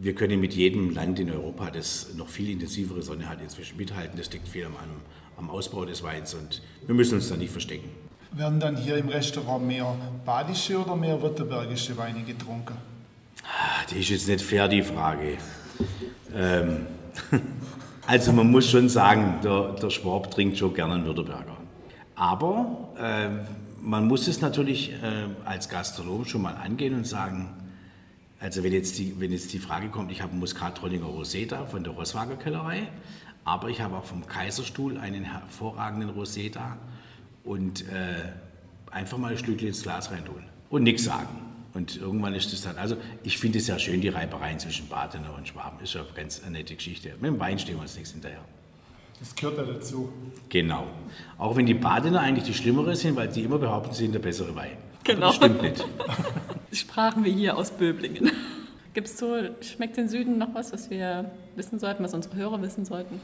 Wir 0.00 0.14
können 0.14 0.40
mit 0.40 0.54
jedem 0.54 0.90
Land 0.90 1.18
in 1.18 1.30
Europa, 1.30 1.70
das 1.70 2.14
noch 2.14 2.28
viel 2.28 2.48
intensivere 2.48 3.02
Sonne 3.02 3.28
hat, 3.28 3.42
inzwischen 3.42 3.76
mithalten. 3.76 4.16
Das 4.16 4.32
liegt 4.32 4.48
viel 4.48 4.64
am, 4.64 4.74
am 5.36 5.50
Ausbau 5.50 5.84
des 5.84 6.02
Weins 6.02 6.34
und 6.34 6.62
wir 6.86 6.94
müssen 6.94 7.14
uns 7.14 7.28
da 7.28 7.36
nicht 7.36 7.52
verstecken. 7.52 7.90
Werden 8.32 8.60
dann 8.60 8.76
hier 8.76 8.96
im 8.96 9.08
Restaurant 9.08 9.66
mehr 9.66 9.96
badische 10.24 10.78
oder 10.78 10.94
mehr 10.94 11.20
württembergische 11.20 11.96
Weine 11.96 12.22
getrunken? 12.22 12.76
Ah, 13.42 13.84
die 13.90 13.98
ist 14.00 14.10
jetzt 14.10 14.28
nicht 14.28 14.42
fair, 14.42 14.68
die 14.68 14.82
Frage. 14.82 15.38
Ähm, 16.34 16.86
also 18.06 18.32
man 18.32 18.50
muss 18.50 18.70
schon 18.70 18.88
sagen, 18.88 19.40
der, 19.42 19.72
der 19.72 19.90
Schwab 19.90 20.30
trinkt 20.30 20.58
schon 20.58 20.72
gerne 20.72 20.94
einen 20.94 21.06
Württemberger. 21.06 21.56
Aber 22.14 22.90
äh, 22.98 23.28
man 23.82 24.06
muss 24.06 24.28
es 24.28 24.40
natürlich 24.40 24.92
äh, 24.92 25.26
als 25.44 25.68
Gastronom 25.68 26.24
schon 26.24 26.42
mal 26.42 26.54
angehen 26.54 26.94
und 26.94 27.06
sagen, 27.06 27.48
also 28.38 28.62
wenn 28.62 28.72
jetzt 28.72 28.98
die, 28.98 29.18
wenn 29.18 29.32
jetzt 29.32 29.52
die 29.52 29.58
Frage 29.58 29.88
kommt, 29.88 30.12
ich 30.12 30.22
habe 30.22 30.30
einen 30.30 30.40
Muskat-Trollinger 30.40 31.06
Rosé 31.06 31.48
da 31.48 31.66
von 31.66 31.82
der 31.82 31.94
Rosswager 31.94 32.36
Kellerei, 32.36 32.88
aber 33.44 33.68
ich 33.68 33.80
habe 33.80 33.96
auch 33.96 34.04
vom 34.04 34.26
Kaiserstuhl 34.26 34.98
einen 34.98 35.24
hervorragenden 35.24 36.10
Rosé 36.10 36.52
da 36.52 36.76
und 37.50 37.82
äh, 37.88 38.92
einfach 38.92 39.18
mal 39.18 39.32
ein 39.32 39.38
Stückchen 39.38 39.68
ins 39.68 39.82
Glas 39.82 40.12
reintun 40.12 40.44
und 40.68 40.84
nichts 40.84 41.02
sagen. 41.02 41.28
Und 41.74 41.96
irgendwann 41.96 42.32
ist 42.34 42.52
es 42.52 42.62
dann, 42.62 42.78
also 42.78 42.96
ich 43.24 43.38
finde 43.38 43.58
es 43.58 43.66
ja 43.66 43.76
schön, 43.76 44.00
die 44.00 44.08
Reibereien 44.08 44.60
zwischen 44.60 44.86
Badener 44.88 45.34
und 45.36 45.48
Schwaben. 45.48 45.80
Ist 45.82 45.94
ja 45.94 46.04
ganz 46.14 46.42
eine 46.42 46.58
nette 46.58 46.76
Geschichte. 46.76 47.10
Mit 47.20 47.24
dem 47.24 47.40
Wein 47.40 47.58
stehen 47.58 47.76
wir 47.76 47.82
uns 47.82 47.96
nichts 47.96 48.12
hinterher. 48.12 48.44
Das 49.18 49.34
gehört 49.34 49.58
ja 49.58 49.64
dazu. 49.64 50.12
Genau. 50.48 50.86
Auch 51.38 51.56
wenn 51.56 51.66
die 51.66 51.74
Badener 51.74 52.20
eigentlich 52.20 52.44
die 52.44 52.54
Schlimmere 52.54 52.94
sind, 52.94 53.16
weil 53.16 53.26
die 53.26 53.42
immer 53.42 53.58
behaupten, 53.58 53.94
sie 53.94 54.04
sind 54.04 54.12
der 54.12 54.20
bessere 54.20 54.54
Wein. 54.54 54.76
Genau. 55.02 55.26
das 55.26 55.36
stimmt 55.36 55.62
nicht. 55.62 55.84
Sprachen 56.72 57.24
wir 57.24 57.32
hier 57.32 57.56
aus 57.56 57.72
Böblingen. 57.72 58.30
Gibt 58.94 59.08
es 59.08 59.18
so, 59.18 59.36
schmeckt 59.60 59.96
den 59.96 60.08
Süden 60.08 60.38
noch 60.38 60.54
was, 60.54 60.72
was 60.72 60.88
wir 60.88 61.32
wissen 61.56 61.80
sollten, 61.80 62.04
was 62.04 62.14
unsere 62.14 62.36
Hörer 62.36 62.62
wissen 62.62 62.84
sollten? 62.84 63.20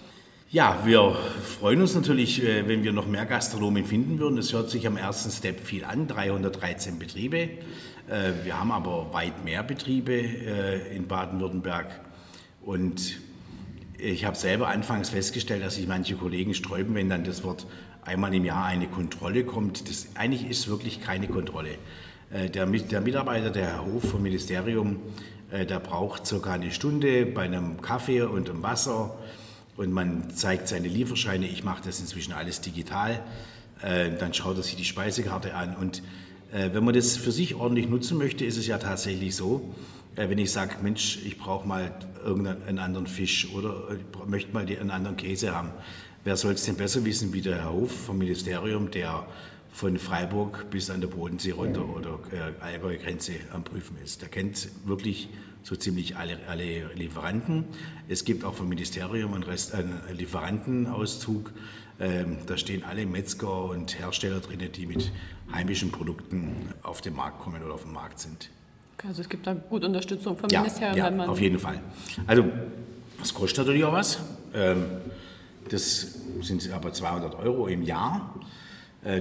Ja, 0.53 0.83
wir 0.85 1.17
freuen 1.43 1.81
uns 1.81 1.97
natürlich, 1.97 2.41
äh, 2.41 2.69
wenn 2.69 2.85
wir 2.85 2.93
noch 2.93 3.09
mehr 3.09 3.26
Gastronomen 3.26 3.85
finden 3.85 4.21
würden. 4.21 4.37
Das 4.37 4.53
hört 4.53 4.71
sich 4.71 4.87
am 4.87 4.97
ersten 4.97 5.33
Step 5.33 5.59
viel 5.59 5.85
an, 5.85 6.07
313 6.07 7.00
Betriebe. 7.00 7.37
Äh, 7.37 8.33
wir 8.45 8.61
haben 8.61 8.71
aber 8.71 9.12
weit 9.12 9.45
mehr 9.45 9.65
Betriebe 9.65 10.12
äh, 10.12 10.95
in 10.95 11.09
Baden-Württemberg. 11.09 12.00
Und 12.62 13.19
ich 13.99 14.25
habe 14.25 14.37
selber 14.37 14.69
anfangs 14.69 15.09
festgestellt, 15.09 15.65
dass 15.65 15.75
sich 15.75 15.88
manche 15.88 16.15
Kollegen 16.15 16.55
sträuben, 16.55 16.95
wenn 16.95 17.09
dann 17.09 17.25
das 17.25 17.43
Wort 17.43 17.67
einmal 18.03 18.33
im 18.33 18.45
Jahr 18.45 18.67
eine 18.67 18.87
Kontrolle 18.87 19.43
kommt. 19.43 19.91
Das, 19.91 20.11
eigentlich 20.15 20.49
ist 20.49 20.69
wirklich 20.69 21.00
keine 21.00 21.26
Kontrolle. 21.26 21.71
Der, 22.31 22.67
der 22.67 23.00
Mitarbeiter, 23.00 23.50
der 23.50 23.67
Herr 23.67 23.85
Hof 23.85 24.11
vom 24.11 24.23
Ministerium, 24.23 25.00
der 25.53 25.79
braucht 25.79 26.26
circa 26.26 26.53
eine 26.53 26.73
Stunde 26.73 27.25
bei 27.25 27.43
einem 27.43 27.81
Kaffee 27.81 28.23
und 28.23 28.50
einem 28.50 28.62
Wasser 28.62 29.17
und 29.76 29.92
man 29.92 30.30
zeigt 30.30 30.68
seine 30.68 30.88
Lieferscheine. 30.88 31.47
Ich 31.47 31.64
mache 31.64 31.83
das 31.85 32.00
inzwischen 32.00 32.33
alles 32.33 32.61
digital. 32.61 33.23
Äh, 33.83 34.11
dann 34.18 34.33
schaut 34.33 34.56
er 34.56 34.62
sich 34.62 34.76
die 34.76 34.85
Speisekarte 34.85 35.54
an. 35.54 35.76
Und 35.76 36.02
äh, 36.52 36.71
wenn 36.73 36.85
man 36.85 36.95
das 36.95 37.16
für 37.16 37.33
sich 37.33 37.54
ordentlich 37.54 37.88
nutzen 37.88 38.18
möchte, 38.18 38.45
ist 38.45 38.56
es 38.56 38.66
ja 38.66 38.78
tatsächlich 38.78 39.37
so, 39.37 39.75
äh, 40.16 40.28
wenn 40.28 40.38
ich 40.38 40.50
sage, 40.50 40.76
Mensch, 40.83 41.18
ich 41.25 41.38
brauche 41.38 41.68
mal 41.68 41.95
irgendeinen 42.25 42.78
anderen 42.78 43.06
Fisch 43.06 43.52
oder 43.54 43.88
ich 43.90 44.28
möchte 44.28 44.52
mal 44.52 44.66
einen 44.66 44.90
anderen 44.90 45.16
Käse 45.16 45.54
haben. 45.54 45.71
Wer 46.25 46.37
soll 46.37 46.54
es 46.54 46.64
denn 46.64 46.76
besser 46.76 47.04
wissen 47.04 47.33
wie 47.33 47.42
der 47.42 47.56
Herr 47.56 47.73
Hof 47.73 47.92
vom 48.06 48.18
Ministerium, 48.18 48.90
der 48.90 49.26
von 49.71 49.99
Freiburg 49.99 50.71
bis 50.71 50.88
an 50.88 51.02
der 51.02 51.09
Bodensee 51.09 51.50
runter 51.50 51.87
oder 51.87 52.18
äh, 52.33 52.64
Allgäu 52.64 52.97
Grenze 52.97 53.35
am 53.52 53.62
Prüfen 53.62 53.99
ist. 54.02 54.23
Der 54.23 54.30
kennt 54.30 54.68
wirklich 54.87 55.28
so 55.66 55.75
ziemlich 55.75 56.16
alle, 56.16 56.38
alle 56.49 56.94
Lieferanten. 56.94 57.64
Es 58.08 58.25
gibt 58.25 58.44
auch 58.44 58.54
vom 58.54 58.68
Ministerium 58.68 59.35
einen, 59.35 59.42
Rest, 59.42 59.75
einen 59.75 60.00
Lieferantenauszug. 60.12 61.52
Ähm, 61.99 62.38
da 62.46 62.56
stehen 62.56 62.85
alle 62.85 63.04
Metzger 63.04 63.64
und 63.64 63.99
Hersteller 63.99 64.38
drin, 64.38 64.61
die 64.73 64.87
mit 64.87 65.11
heimischen 65.52 65.90
Produkten 65.90 66.68
auf 66.85 67.00
den 67.00 67.16
Markt 67.16 67.40
kommen 67.40 67.64
oder 67.64 67.75
auf 67.75 67.82
dem 67.82 67.94
Markt 67.94 68.20
sind. 68.20 68.50
Also 69.04 69.23
es 69.23 69.28
gibt 69.28 69.46
da 69.46 69.54
gut 69.54 69.85
Unterstützung 69.85 70.38
vom 70.38 70.49
ja, 70.50 70.61
Ministerium. 70.61 71.18
Ja, 71.18 71.26
auf 71.26 71.40
jeden 71.40 71.58
Fall. 71.58 71.80
Also 72.28 72.44
Das 73.18 73.35
kostet 73.35 73.58
natürlich 73.58 73.85
auch 73.85 73.92
was. 73.92 74.20
Ähm, 74.54 74.85
das 75.68 76.14
sind 76.42 76.70
aber 76.70 76.92
200 76.92 77.35
Euro 77.35 77.66
im 77.66 77.82
Jahr, 77.82 78.35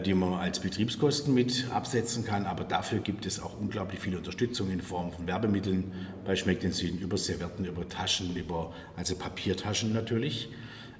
die 0.03 0.15
man 0.15 0.33
als 0.33 0.59
Betriebskosten 0.59 1.31
mit 1.31 1.67
absetzen 1.71 2.25
kann. 2.25 2.47
Aber 2.47 2.63
dafür 2.63 2.99
gibt 2.99 3.27
es 3.27 3.39
auch 3.39 3.59
unglaublich 3.59 3.99
viel 3.99 4.15
Unterstützung 4.15 4.71
in 4.71 4.81
Form 4.81 5.11
von 5.11 5.27
Werbemitteln 5.27 5.91
bei 6.25 6.35
Schmeckt 6.35 6.63
den 6.63 6.71
Süden, 6.71 6.97
über 6.97 7.17
Servietten, 7.17 7.65
über 7.65 7.87
Taschen, 7.87 8.35
über, 8.35 8.73
also 8.97 9.15
Papiertaschen 9.15 9.93
natürlich, 9.93 10.49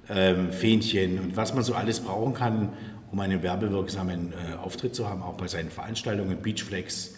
ähm, 0.08 0.52
Fähnchen 0.52 1.18
und 1.18 1.36
was 1.36 1.52
man 1.52 1.64
so 1.64 1.74
alles 1.74 1.98
brauchen 1.98 2.34
kann, 2.34 2.74
um 3.10 3.20
einen 3.20 3.42
werbewirksamen 3.42 4.32
äh, 4.32 4.54
Auftritt 4.56 4.94
zu 4.94 5.08
haben, 5.08 5.22
auch 5.22 5.34
bei 5.34 5.48
seinen 5.48 5.70
Veranstaltungen, 5.70 6.40
Beachflex 6.40 7.14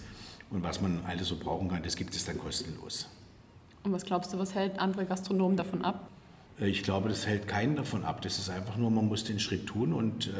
und 0.50 0.62
was 0.62 0.80
man 0.80 1.02
alles 1.06 1.28
so 1.28 1.37
brauchen 1.37 1.68
kann, 1.68 1.82
das 1.82 1.96
gibt 1.96 2.14
es 2.14 2.25
dann 2.25 2.38
kostenlos. 2.38 3.08
Und 3.82 3.92
was 3.92 4.04
glaubst 4.04 4.32
du, 4.32 4.38
was 4.38 4.54
hält 4.54 4.78
andere 4.78 5.04
Gastronomen 5.04 5.56
davon 5.56 5.84
ab? 5.84 6.08
Äh, 6.60 6.68
ich 6.68 6.82
glaube, 6.82 7.08
das 7.08 7.26
hält 7.26 7.48
keinen 7.48 7.76
davon 7.76 8.04
ab. 8.04 8.22
Das 8.22 8.38
ist 8.38 8.50
einfach 8.50 8.76
nur, 8.76 8.90
man 8.90 9.06
muss 9.06 9.25
den 9.25 9.40
Schritt 9.40 9.66
tun 9.66 9.92
und 9.92 10.28
äh, 10.28 10.30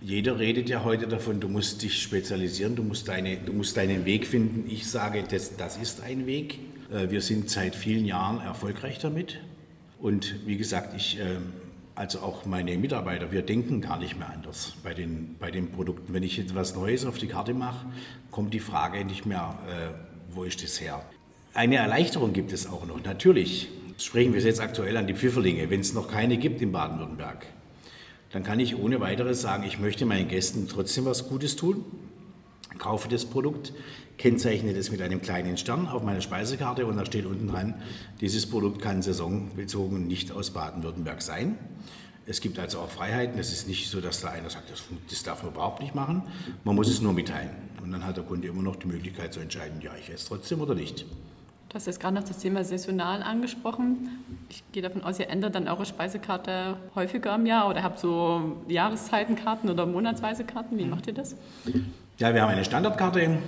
jeder 0.00 0.38
redet 0.38 0.68
ja 0.68 0.84
heute 0.84 1.08
davon, 1.08 1.40
du 1.40 1.48
musst 1.48 1.82
dich 1.82 2.00
spezialisieren, 2.00 2.76
du 2.76 2.82
musst, 2.82 3.08
deine, 3.08 3.36
du 3.36 3.52
musst 3.52 3.76
deinen 3.76 4.04
Weg 4.04 4.26
finden. 4.26 4.64
Ich 4.70 4.88
sage, 4.88 5.24
das, 5.28 5.56
das 5.56 5.76
ist 5.76 6.02
ein 6.02 6.26
Weg. 6.26 6.58
Äh, 6.92 7.10
wir 7.10 7.20
sind 7.20 7.50
seit 7.50 7.74
vielen 7.74 8.04
Jahren 8.04 8.40
erfolgreich 8.40 8.98
damit. 8.98 9.40
Und 9.98 10.46
wie 10.46 10.56
gesagt, 10.56 10.94
ich, 10.96 11.18
äh, 11.18 11.38
also 11.94 12.20
auch 12.20 12.46
meine 12.46 12.78
Mitarbeiter, 12.78 13.32
wir 13.32 13.42
denken 13.42 13.80
gar 13.80 13.98
nicht 13.98 14.16
mehr 14.18 14.30
anders 14.30 14.74
bei 14.84 14.94
den, 14.94 15.36
bei 15.40 15.50
den 15.50 15.72
Produkten. 15.72 16.14
Wenn 16.14 16.22
ich 16.22 16.38
etwas 16.38 16.76
Neues 16.76 17.04
auf 17.04 17.18
die 17.18 17.26
Karte 17.26 17.54
mache, 17.54 17.86
kommt 18.30 18.54
die 18.54 18.60
Frage 18.60 19.04
nicht 19.04 19.26
mehr, 19.26 19.58
äh, 19.68 20.34
wo 20.34 20.44
ist 20.44 20.62
das 20.62 20.80
her? 20.80 21.02
Eine 21.54 21.76
Erleichterung 21.76 22.32
gibt 22.32 22.52
es 22.52 22.68
auch 22.68 22.86
noch, 22.86 23.02
natürlich. 23.02 23.68
Sprechen 23.98 24.32
wir 24.32 24.40
jetzt 24.40 24.60
aktuell 24.60 24.96
an 24.96 25.08
die 25.08 25.14
Pfifferlinge. 25.14 25.70
Wenn 25.70 25.80
es 25.80 25.92
noch 25.92 26.06
keine 26.06 26.36
gibt 26.36 26.62
in 26.62 26.70
Baden-Württemberg, 26.70 27.46
dann 28.30 28.42
kann 28.42 28.60
ich 28.60 28.76
ohne 28.76 29.00
weiteres 29.00 29.40
sagen, 29.40 29.64
ich 29.64 29.78
möchte 29.78 30.06
meinen 30.06 30.28
Gästen 30.28 30.68
trotzdem 30.68 31.04
was 31.04 31.28
Gutes 31.28 31.56
tun, 31.56 31.84
kaufe 32.78 33.08
das 33.08 33.24
Produkt, 33.24 33.72
kennzeichne 34.18 34.74
das 34.74 34.90
mit 34.90 35.00
einem 35.00 35.22
kleinen 35.22 35.56
Stern 35.56 35.86
auf 35.86 36.02
meiner 36.02 36.20
Speisekarte 36.20 36.86
und 36.86 36.96
da 36.96 37.06
steht 37.06 37.26
unten 37.26 37.48
dran, 37.48 37.74
dieses 38.20 38.46
Produkt 38.46 38.82
kann 38.82 39.02
saisonbezogen 39.02 40.06
nicht 40.06 40.32
aus 40.32 40.50
Baden-Württemberg 40.50 41.22
sein. 41.22 41.56
Es 42.26 42.42
gibt 42.42 42.58
also 42.58 42.80
auch 42.80 42.90
Freiheiten. 42.90 43.38
Es 43.38 43.52
ist 43.52 43.66
nicht 43.66 43.88
so, 43.88 44.02
dass 44.02 44.20
da 44.20 44.28
einer 44.28 44.50
sagt, 44.50 44.70
das, 44.70 44.82
das, 45.08 45.22
darf 45.22 45.42
man 45.42 45.52
überhaupt 45.52 45.80
nicht 45.80 45.94
machen. 45.94 46.22
Man 46.62 46.74
muss 46.74 46.88
es 46.88 47.00
nur 47.00 47.14
mitteilen. 47.14 47.48
Und 47.82 47.90
dann 47.90 48.04
hat 48.04 48.18
der 48.18 48.24
Kunde 48.24 48.48
immer 48.48 48.60
noch 48.60 48.76
die 48.76 48.86
Möglichkeit 48.86 49.32
zu 49.32 49.40
entscheiden, 49.40 49.80
ja, 49.80 49.92
ich 49.98 50.10
esse 50.10 50.28
trotzdem 50.28 50.60
oder 50.60 50.74
nicht. 50.74 51.06
Du 51.68 51.74
hast 51.74 51.86
jetzt 51.86 52.00
gerade 52.00 52.14
noch 52.14 52.24
das 52.24 52.38
Thema 52.38 52.64
saisonal 52.64 53.22
angesprochen. 53.22 54.08
Ich 54.48 54.64
gehe 54.72 54.82
davon 54.82 55.02
aus, 55.02 55.18
ihr 55.18 55.28
ändert 55.28 55.54
dann 55.54 55.68
eure 55.68 55.84
Speisekarte 55.84 56.78
häufiger 56.94 57.34
im 57.34 57.44
Jahr 57.44 57.68
oder 57.68 57.82
habt 57.82 57.98
so 57.98 58.56
Jahreszeitenkarten 58.68 59.68
oder 59.68 59.84
monatsweise 59.84 60.44
Karten. 60.44 60.78
Wie 60.78 60.86
macht 60.86 61.08
ihr 61.08 61.12
das? 61.12 61.36
Ja, 62.16 62.32
wir 62.32 62.40
haben 62.40 62.48
eine 62.48 62.64
Standardkarte. 62.64 63.38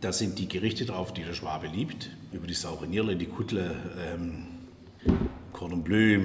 Da 0.00 0.12
sind 0.12 0.40
die 0.40 0.48
Gerichte 0.48 0.84
drauf, 0.86 1.14
die 1.14 1.22
der 1.22 1.34
Schwabe 1.34 1.68
liebt. 1.68 2.10
Über 2.32 2.48
die 2.48 2.54
saure 2.54 2.88
Nierle, 2.88 3.14
die 3.14 3.26
Kuttle, 3.26 3.76
ähm, 4.12 4.46
Cordon 5.52 5.84
Bleu. 5.84 6.18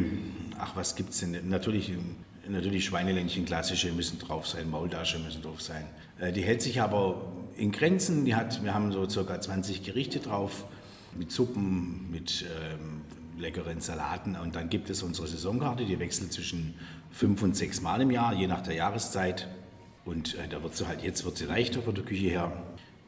Ach, 0.57 0.75
was 0.75 0.95
gibt 0.95 1.11
es 1.11 1.19
denn? 1.19 1.37
Natürlich, 1.47 1.91
natürlich 2.49 2.85
Schweineländchen, 2.85 3.45
klassische 3.45 3.91
müssen 3.91 4.17
drauf 4.17 4.47
sein, 4.47 4.71
Maultasche 4.71 5.19
müssen 5.19 5.43
drauf 5.43 5.61
sein. 5.61 5.85
Äh, 6.19 6.31
die 6.31 6.41
hält 6.41 6.63
sich 6.63 6.81
aber 6.81 7.21
in 7.57 7.71
Grenzen. 7.71 8.25
Die 8.25 8.33
hat, 8.33 8.63
wir 8.63 8.73
haben 8.73 8.91
so 8.91 9.07
circa 9.07 9.39
20 9.39 9.83
Gerichte 9.83 10.19
drauf 10.19 10.65
mit 11.15 11.31
Suppen, 11.31 12.09
mit 12.11 12.43
ähm, 12.43 13.01
leckeren 13.37 13.81
Salaten. 13.81 14.35
Und 14.35 14.55
dann 14.55 14.69
gibt 14.69 14.89
es 14.89 15.03
unsere 15.03 15.27
Saisonkarte, 15.27 15.85
die 15.85 15.99
wechselt 15.99 16.33
zwischen 16.33 16.75
fünf 17.11 17.41
und 17.41 17.55
sechs 17.55 17.81
Mal 17.81 18.01
im 18.01 18.11
Jahr, 18.11 18.33
je 18.33 18.47
nach 18.47 18.61
der 18.61 18.75
Jahreszeit. 18.75 19.47
Und 20.05 20.35
äh, 20.35 20.47
da 20.49 20.61
wird 20.61 20.75
sie 20.75 20.87
halt, 20.87 21.03
jetzt 21.03 21.25
wird 21.25 21.37
sie 21.37 21.45
leichter 21.45 21.81
von 21.81 21.95
der 21.95 22.03
Küche 22.03 22.27
her 22.27 22.51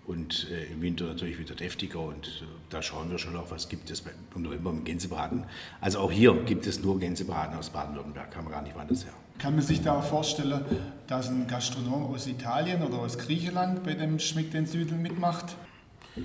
und 0.08 0.48
äh, 0.50 0.72
im 0.72 0.82
Winter 0.82 1.06
natürlich 1.06 1.38
wieder 1.38 1.54
deftiger. 1.54 2.00
Und 2.00 2.28
äh, 2.28 2.46
da 2.70 2.82
schauen 2.82 3.12
wir 3.12 3.20
schon 3.20 3.36
auch, 3.36 3.52
was 3.52 3.70
gibt 3.70 3.91
es 3.91 4.04
im 4.34 4.41
November 4.41 4.72
mit 4.72 4.86
Gänsebraten. 4.86 5.43
Also 5.82 6.00
auch 6.00 6.12
hier 6.12 6.34
gibt 6.46 6.65
es 6.65 6.82
nur 6.82 7.00
Gänsebraten 7.00 7.58
aus 7.58 7.70
Baden-Württemberg, 7.70 8.32
kann 8.32 8.46
man 8.46 8.54
gar 8.54 8.62
nicht 8.62 8.76
woanders 8.76 9.06
her. 9.06 9.13
Kann 9.38 9.54
man 9.54 9.63
sich 9.63 9.82
da 9.82 10.00
auch 10.00 10.04
vorstellen, 10.04 10.65
dass 11.06 11.30
ein 11.30 11.46
Gastronom 11.48 12.08
aus 12.08 12.26
Italien 12.26 12.82
oder 12.82 12.98
aus 13.00 13.20
Griechenland 13.20 13.84
bei 13.84 13.93
dem 13.93 14.17
Schmeckt 14.17 14.54
den 14.56 14.65
Süden 14.65 15.02
mitmacht? 15.02 15.56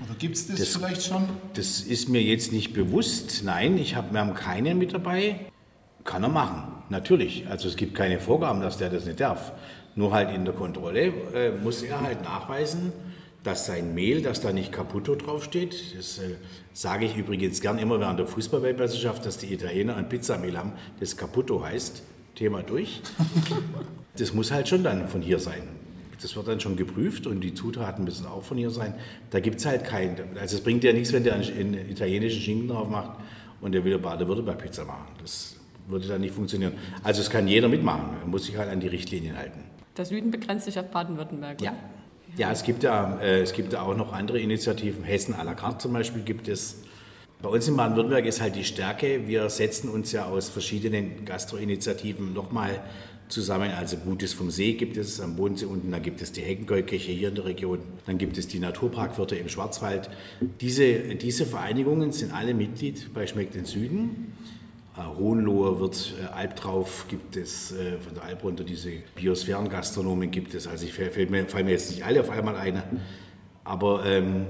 Oder 0.05 0.15
gibt 0.17 0.35
es 0.35 0.47
das, 0.47 0.59
das, 0.59 0.75
vielleicht 0.75 1.03
schon? 1.03 1.27
Das 1.53 1.81
ist 1.81 2.09
mir 2.09 2.21
jetzt 2.21 2.51
nicht 2.51 2.73
bewusst. 2.73 3.43
Nein, 3.43 3.77
ich 3.77 3.95
hab, 3.95 4.11
wir 4.11 4.19
haben 4.19 4.33
keinen 4.33 4.77
mit 4.77 4.93
dabei. 4.93 5.39
Kann 6.03 6.23
er 6.23 6.29
machen, 6.29 6.63
natürlich. 6.89 7.47
Also 7.47 7.67
es 7.67 7.75
gibt 7.75 7.95
keine 7.95 8.19
Vorgaben, 8.19 8.61
dass 8.61 8.77
der 8.77 8.89
das 8.89 9.05
nicht 9.05 9.19
darf. 9.19 9.53
Nur 9.95 10.13
halt 10.13 10.31
in 10.35 10.43
der 10.43 10.53
Kontrolle 10.53 11.13
äh, 11.33 11.51
muss 11.51 11.81
er 11.83 12.01
halt 12.01 12.23
nachweisen, 12.23 12.91
dass 13.43 13.67
sein 13.67 13.93
Mehl, 13.93 14.21
dass 14.21 14.41
da 14.41 14.51
nicht 14.51 14.71
Caputo 14.71 15.15
draufsteht. 15.15 15.95
Das 15.97 16.17
äh, 16.17 16.35
sage 16.73 17.05
ich 17.05 17.15
übrigens 17.15 17.61
gern 17.61 17.77
immer 17.77 17.99
während 17.99 18.19
der 18.19 18.27
Fußballweltmeisterschaft, 18.27 19.25
dass 19.25 19.37
die 19.37 19.53
Italiener 19.53 19.95
ein 19.95 20.09
Pizzamehl 20.09 20.57
haben, 20.57 20.73
das 20.99 21.15
Caputo 21.15 21.63
heißt. 21.63 22.03
Thema 22.35 22.63
durch. 22.63 23.01
Das 24.15 24.31
muss 24.31 24.51
halt 24.51 24.69
schon 24.69 24.83
dann 24.83 25.07
von 25.07 25.23
hier 25.23 25.39
sein 25.39 25.63
das 26.23 26.35
wird 26.35 26.47
dann 26.47 26.59
schon 26.59 26.75
geprüft 26.75 27.27
und 27.27 27.41
die 27.41 27.53
Zutaten 27.53 28.05
müssen 28.05 28.25
auch 28.25 28.43
von 28.43 28.57
hier 28.57 28.69
sein. 28.69 28.95
Da 29.29 29.39
gibt 29.39 29.59
es 29.59 29.65
halt 29.65 29.83
keinen. 29.83 30.37
Also 30.39 30.57
es 30.57 30.63
bringt 30.63 30.83
ja 30.83 30.93
nichts, 30.93 31.13
wenn 31.13 31.23
der 31.23 31.35
einen 31.35 31.89
italienischen 31.89 32.41
Schinken 32.41 32.69
drauf 32.69 32.89
macht 32.89 33.19
und 33.61 33.73
der 33.73 33.83
wieder 33.83 33.97
Baden-Württemberg-Pizza 33.97 34.85
machen. 34.85 35.07
Das 35.21 35.57
würde 35.87 36.07
dann 36.07 36.21
nicht 36.21 36.33
funktionieren. 36.33 36.73
Also 37.03 37.21
es 37.21 37.29
kann 37.29 37.47
jeder 37.47 37.67
mitmachen. 37.67 38.17
Er 38.21 38.27
muss 38.27 38.45
sich 38.45 38.57
halt 38.57 38.69
an 38.69 38.79
die 38.79 38.87
Richtlinien 38.87 39.37
halten. 39.37 39.63
Der 39.97 40.05
Süden 40.05 40.31
begrenzt 40.31 40.65
sich 40.65 40.79
auf 40.79 40.89
Baden-Württemberg. 40.89 41.61
Ja. 41.61 41.73
Ja, 42.35 42.51
es 42.51 42.63
gibt 42.63 42.81
ja, 42.81 43.19
äh, 43.19 43.41
es 43.41 43.53
gibt 43.53 43.73
ja 43.73 43.83
auch 43.83 43.95
noch 43.95 44.11
andere 44.11 44.39
Initiativen. 44.39 45.03
Hessen 45.03 45.35
à 45.35 45.43
la 45.43 45.53
carte 45.53 45.77
zum 45.79 45.93
Beispiel 45.93 46.23
gibt 46.23 46.47
es. 46.47 46.81
Bei 47.43 47.49
uns 47.49 47.67
in 47.67 47.75
Baden-Württemberg 47.77 48.25
ist 48.25 48.41
halt 48.41 48.55
die 48.55 48.63
Stärke, 48.63 49.27
wir 49.27 49.49
setzen 49.49 49.89
uns 49.89 50.13
ja 50.13 50.25
aus 50.25 50.49
verschiedenen 50.49 51.25
Gastroinitiativen 51.25 52.33
nochmal 52.33 52.81
zusammen. 53.33 53.71
Also 53.71 53.97
Gutes 53.97 54.33
vom 54.33 54.51
See 54.51 54.73
gibt 54.73 54.95
es 54.95 55.19
am 55.19 55.35
Bodensee 55.35 55.65
unten, 55.65 55.91
dann 55.91 56.01
gibt 56.01 56.21
es 56.21 56.31
die 56.31 56.41
Heckengoldkirche 56.41 57.11
hier 57.11 57.29
in 57.29 57.35
der 57.35 57.45
Region, 57.45 57.79
dann 58.05 58.17
gibt 58.17 58.37
es 58.37 58.47
die 58.47 58.59
Naturparkwirte 58.59 59.35
im 59.35 59.49
Schwarzwald. 59.49 60.09
Diese, 60.61 61.15
diese 61.15 61.45
Vereinigungen 61.45 62.11
sind 62.11 62.33
alle 62.33 62.53
Mitglied 62.53 63.13
bei 63.13 63.27
Schmeckt 63.27 63.55
den 63.55 63.65
Süden. 63.65 64.33
Äh, 64.95 65.01
Hohenlohe 65.17 65.79
wird, 65.79 66.13
äh, 66.21 66.33
Albtrauf 66.33 67.07
gibt 67.09 67.35
es, 67.35 67.71
äh, 67.71 67.97
von 67.99 68.13
der 68.13 68.23
Alp 68.23 68.43
runter 68.43 68.63
diese 68.63 68.91
Biosphärengastronomen 69.15 70.31
gibt 70.31 70.53
es. 70.53 70.67
Also 70.67 70.85
ich 70.85 70.93
fällt 70.93 71.29
mir, 71.29 71.45
fallen 71.47 71.65
mir 71.65 71.71
jetzt 71.71 71.89
nicht 71.89 72.05
alle 72.05 72.21
auf 72.21 72.29
einmal 72.29 72.55
ein, 72.55 72.81
aber 73.63 74.05
ähm, 74.05 74.45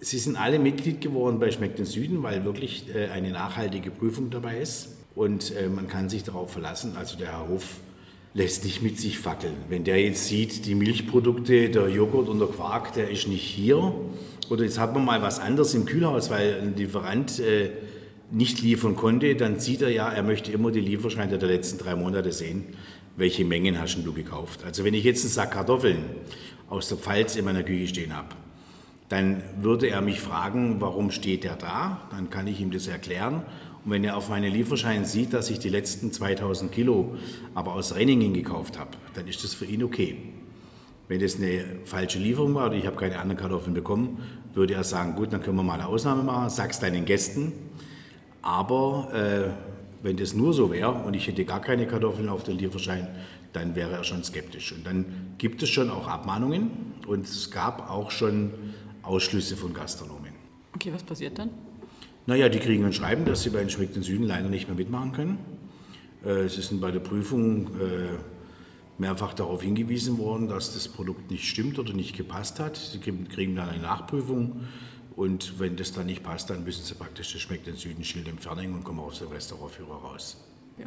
sie 0.00 0.18
sind 0.18 0.36
alle 0.36 0.58
Mitglied 0.58 1.00
geworden 1.00 1.40
bei 1.40 1.50
Schmeckt 1.50 1.78
den 1.78 1.86
Süden, 1.86 2.22
weil 2.22 2.44
wirklich 2.44 2.94
äh, 2.94 3.08
eine 3.08 3.30
nachhaltige 3.32 3.90
Prüfung 3.90 4.30
dabei 4.30 4.58
ist 4.58 4.96
und 5.14 5.54
äh, 5.56 5.68
man 5.68 5.88
kann 5.88 6.08
sich 6.08 6.22
darauf 6.22 6.52
verlassen. 6.52 6.96
Also 6.96 7.18
der 7.18 7.32
Herr 7.32 7.48
Hof 7.48 7.80
lässt 8.34 8.64
nicht 8.64 8.82
mit 8.82 8.98
sich 8.98 9.18
fackeln. 9.18 9.54
Wenn 9.68 9.84
der 9.84 10.00
jetzt 10.00 10.26
sieht, 10.26 10.66
die 10.66 10.74
Milchprodukte, 10.74 11.70
der 11.70 11.88
Joghurt 11.88 12.28
und 12.28 12.38
der 12.38 12.48
Quark, 12.48 12.92
der 12.94 13.10
ist 13.10 13.28
nicht 13.28 13.42
hier, 13.42 13.94
oder 14.50 14.64
jetzt 14.64 14.78
hat 14.78 14.94
man 14.94 15.04
mal 15.04 15.22
was 15.22 15.40
anderes 15.40 15.74
im 15.74 15.84
Kühlhaus, 15.84 16.30
weil 16.30 16.60
ein 16.60 16.76
Lieferant 16.76 17.38
äh, 17.40 17.70
nicht 18.30 18.62
liefern 18.62 18.96
konnte, 18.96 19.34
dann 19.34 19.58
sieht 19.58 19.82
er 19.82 19.90
ja, 19.90 20.08
er 20.10 20.22
möchte 20.22 20.52
immer 20.52 20.70
die 20.70 20.80
Lieferscheine 20.80 21.38
der 21.38 21.48
letzten 21.48 21.78
drei 21.78 21.94
Monate 21.94 22.32
sehen, 22.32 22.64
welche 23.16 23.44
Mengen 23.44 23.80
hast 23.80 23.98
du 24.02 24.12
gekauft. 24.12 24.64
Also 24.64 24.84
wenn 24.84 24.94
ich 24.94 25.04
jetzt 25.04 25.22
einen 25.22 25.32
Sack 25.32 25.52
Kartoffeln 25.52 26.04
aus 26.68 26.88
der 26.88 26.98
Pfalz 26.98 27.36
in 27.36 27.44
meiner 27.44 27.62
Küche 27.62 27.88
stehen 27.88 28.16
habe, 28.16 28.28
dann 29.08 29.42
würde 29.60 29.88
er 29.88 30.02
mich 30.02 30.20
fragen, 30.20 30.80
warum 30.80 31.10
steht 31.10 31.44
der 31.44 31.56
da? 31.56 32.02
Dann 32.10 32.28
kann 32.28 32.46
ich 32.46 32.60
ihm 32.60 32.70
das 32.70 32.86
erklären 32.86 33.42
und 33.84 33.90
wenn 33.90 34.04
er 34.04 34.16
auf 34.16 34.28
meinen 34.28 34.52
Lieferschein 34.52 35.04
sieht, 35.04 35.32
dass 35.32 35.50
ich 35.50 35.58
die 35.58 35.68
letzten 35.68 36.12
2000 36.12 36.72
Kilo 36.72 37.16
aber 37.54 37.74
aus 37.74 37.94
Renningen 37.94 38.34
gekauft 38.34 38.78
habe, 38.78 38.90
dann 39.14 39.26
ist 39.26 39.44
das 39.44 39.54
für 39.54 39.64
ihn 39.64 39.82
okay. 39.82 40.16
Wenn 41.08 41.20
das 41.20 41.36
eine 41.36 41.64
falsche 41.84 42.18
Lieferung 42.18 42.54
war 42.54 42.66
oder 42.66 42.76
ich 42.76 42.86
habe 42.86 42.96
keine 42.96 43.18
anderen 43.18 43.38
Kartoffeln 43.40 43.72
bekommen, 43.72 44.18
würde 44.52 44.74
er 44.74 44.84
sagen, 44.84 45.14
gut, 45.16 45.32
dann 45.32 45.42
können 45.42 45.56
wir 45.56 45.62
mal 45.62 45.74
eine 45.74 45.86
Ausnahme 45.86 46.22
machen, 46.22 46.50
sag's 46.50 46.80
deinen 46.80 47.04
Gästen. 47.06 47.52
Aber 48.42 49.08
äh, 49.14 50.04
wenn 50.04 50.16
das 50.16 50.34
nur 50.34 50.52
so 50.52 50.70
wäre 50.70 50.92
und 50.92 51.14
ich 51.14 51.26
hätte 51.26 51.44
gar 51.44 51.60
keine 51.60 51.86
Kartoffeln 51.86 52.28
auf 52.28 52.42
dem 52.42 52.58
Lieferschein, 52.58 53.08
dann 53.52 53.74
wäre 53.74 53.92
er 53.92 54.04
schon 54.04 54.22
skeptisch. 54.22 54.72
Und 54.72 54.86
dann 54.86 55.34
gibt 55.38 55.62
es 55.62 55.70
schon 55.70 55.90
auch 55.90 56.06
Abmahnungen 56.06 56.70
und 57.06 57.26
es 57.26 57.50
gab 57.50 57.90
auch 57.90 58.10
schon 58.10 58.52
Ausschlüsse 59.02 59.56
von 59.56 59.72
Gastronomen. 59.72 60.34
Okay, 60.74 60.92
was 60.92 61.02
passiert 61.02 61.38
dann? 61.38 61.50
Naja, 62.28 62.50
die 62.50 62.58
kriegen 62.58 62.84
ein 62.84 62.92
Schreiben, 62.92 63.24
dass 63.24 63.42
sie 63.42 63.48
bei 63.48 63.60
den 63.60 63.70
Schmeckt 63.70 63.96
den 63.96 64.02
Süden 64.02 64.24
leider 64.24 64.50
nicht 64.50 64.68
mehr 64.68 64.76
mitmachen 64.76 65.12
können. 65.12 65.38
Äh, 66.22 66.46
sie 66.48 66.60
sind 66.60 66.78
bei 66.78 66.90
der 66.90 67.00
Prüfung 67.00 67.68
äh, 67.68 68.18
mehrfach 68.98 69.32
darauf 69.32 69.62
hingewiesen 69.62 70.18
worden, 70.18 70.46
dass 70.46 70.74
das 70.74 70.88
Produkt 70.88 71.30
nicht 71.30 71.48
stimmt 71.48 71.78
oder 71.78 71.94
nicht 71.94 72.14
gepasst 72.14 72.60
hat. 72.60 72.76
Sie 72.76 72.98
kriegen 72.98 73.56
dann 73.56 73.70
eine 73.70 73.80
Nachprüfung 73.80 74.60
Und 75.16 75.58
wenn 75.58 75.76
das 75.76 75.94
dann 75.94 76.04
nicht 76.04 76.22
passt, 76.22 76.50
dann 76.50 76.64
müssen 76.64 76.84
Sie 76.84 76.92
praktisch 76.92 77.32
das 77.32 77.40
schmeckt 77.40 77.66
den 77.66 77.76
Süden 77.76 78.04
Schild 78.04 78.28
entfernen 78.28 78.74
und 78.74 78.84
kommen 78.84 79.00
aus 79.00 79.20
dem 79.20 79.28
Restaurantführer 79.28 79.96
raus. 79.96 80.36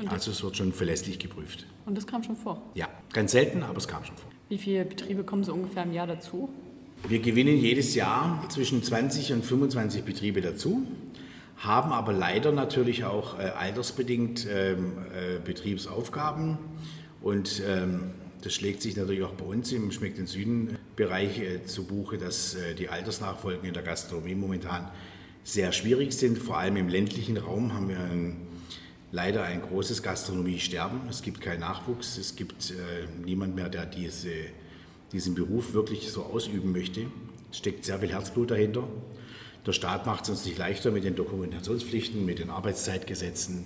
also 0.09 0.29
es 0.29 0.43
wird 0.43 0.57
schon 0.57 0.71
verlässlich 0.71 1.17
geprüft. 1.17 1.65
Und 1.87 1.97
das 1.97 2.05
kam 2.05 2.21
schon 2.21 2.35
vor? 2.35 2.61
Ja, 2.75 2.87
ganz 3.13 3.31
selten, 3.31 3.63
aber 3.63 3.79
es 3.79 3.87
kam 3.87 4.05
schon 4.05 4.15
vor. 4.15 4.29
Wie 4.49 4.59
viele 4.59 4.85
Betriebe 4.85 5.23
kommen 5.23 5.43
so 5.43 5.53
ungefähr 5.55 5.81
im 5.81 5.93
Jahr 5.93 6.05
dazu? 6.05 6.49
Wir 7.07 7.19
gewinnen 7.19 7.57
jedes 7.57 7.95
Jahr 7.95 8.47
zwischen 8.49 8.83
20 8.83 9.33
und 9.33 9.43
25 9.43 10.03
Betriebe 10.03 10.39
dazu, 10.39 10.85
haben 11.61 11.91
aber 11.91 12.11
leider 12.11 12.51
natürlich 12.51 13.05
auch 13.05 13.39
äh, 13.39 13.43
altersbedingt 13.43 14.47
ähm, 14.49 14.93
äh, 15.13 15.39
Betriebsaufgaben 15.39 16.57
und 17.21 17.61
ähm, 17.67 18.11
das 18.41 18.53
schlägt 18.55 18.81
sich 18.81 18.97
natürlich 18.97 19.23
auch 19.23 19.33
bei 19.33 19.45
uns 19.45 19.71
im 19.71 19.91
Schmeckt 19.91 20.17
den 20.17 20.25
Süden 20.25 20.77
Bereich 20.95 21.39
äh, 21.39 21.63
zu 21.65 21.85
Buche, 21.85 22.17
dass 22.17 22.55
äh, 22.55 22.73
die 22.73 22.89
Altersnachfolgen 22.89 23.67
in 23.67 23.73
der 23.73 23.83
Gastronomie 23.83 24.33
momentan 24.33 24.89
sehr 25.43 25.71
schwierig 25.71 26.13
sind. 26.13 26.39
Vor 26.39 26.57
allem 26.57 26.77
im 26.77 26.89
ländlichen 26.89 27.37
Raum 27.37 27.73
haben 27.73 27.89
wir 27.89 27.99
ein, 27.99 28.37
leider 29.11 29.43
ein 29.43 29.61
großes 29.61 30.01
Gastronomiesterben. 30.01 31.01
Es 31.09 31.21
gibt 31.21 31.41
keinen 31.41 31.59
Nachwuchs, 31.59 32.17
es 32.17 32.35
gibt 32.35 32.71
äh, 32.71 32.73
niemand 33.23 33.55
mehr, 33.55 33.69
der 33.69 33.85
diese, 33.85 34.31
diesen 35.11 35.35
Beruf 35.35 35.73
wirklich 35.73 36.11
so 36.11 36.23
ausüben 36.23 36.71
möchte. 36.71 37.05
Es 37.51 37.59
steckt 37.59 37.85
sehr 37.85 37.99
viel 37.99 38.11
Herzblut 38.11 38.49
dahinter. 38.49 38.87
Der 39.65 39.73
Staat 39.73 40.07
macht 40.07 40.23
es 40.23 40.29
uns 40.29 40.45
nicht 40.45 40.57
leichter 40.57 40.89
mit 40.91 41.03
den 41.03 41.15
Dokumentationspflichten, 41.15 42.25
mit 42.25 42.39
den 42.39 42.49
Arbeitszeitgesetzen 42.49 43.65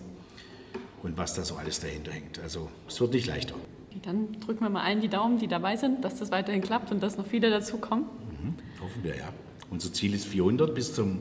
und 1.03 1.17
was 1.17 1.34
da 1.36 1.45
so 1.45 1.55
alles 1.55 1.79
dahinter 1.79 2.12
hängt. 2.12 2.39
Also 2.39 2.69
es 2.88 2.99
wird 2.99 3.13
nicht 3.13 3.27
leichter. 3.27 3.55
Dann 4.03 4.39
drücken 4.41 4.62
wir 4.62 4.69
mal 4.69 4.84
allen 4.84 4.99
die 4.99 5.08
Daumen, 5.08 5.39
die 5.39 5.47
dabei 5.47 5.77
sind, 5.77 6.03
dass 6.03 6.19
das 6.19 6.31
weiterhin 6.31 6.62
klappt 6.62 6.91
und 6.91 7.01
dass 7.01 7.17
noch 7.17 7.25
viele 7.25 7.49
dazukommen. 7.49 8.05
Mhm, 8.41 8.55
hoffen 8.81 9.03
wir, 9.03 9.15
ja. 9.15 9.29
Unser 9.71 9.93
Ziel 9.93 10.13
ist 10.13 10.25
400 10.25 10.75
bis 10.75 10.93
zum 10.93 11.19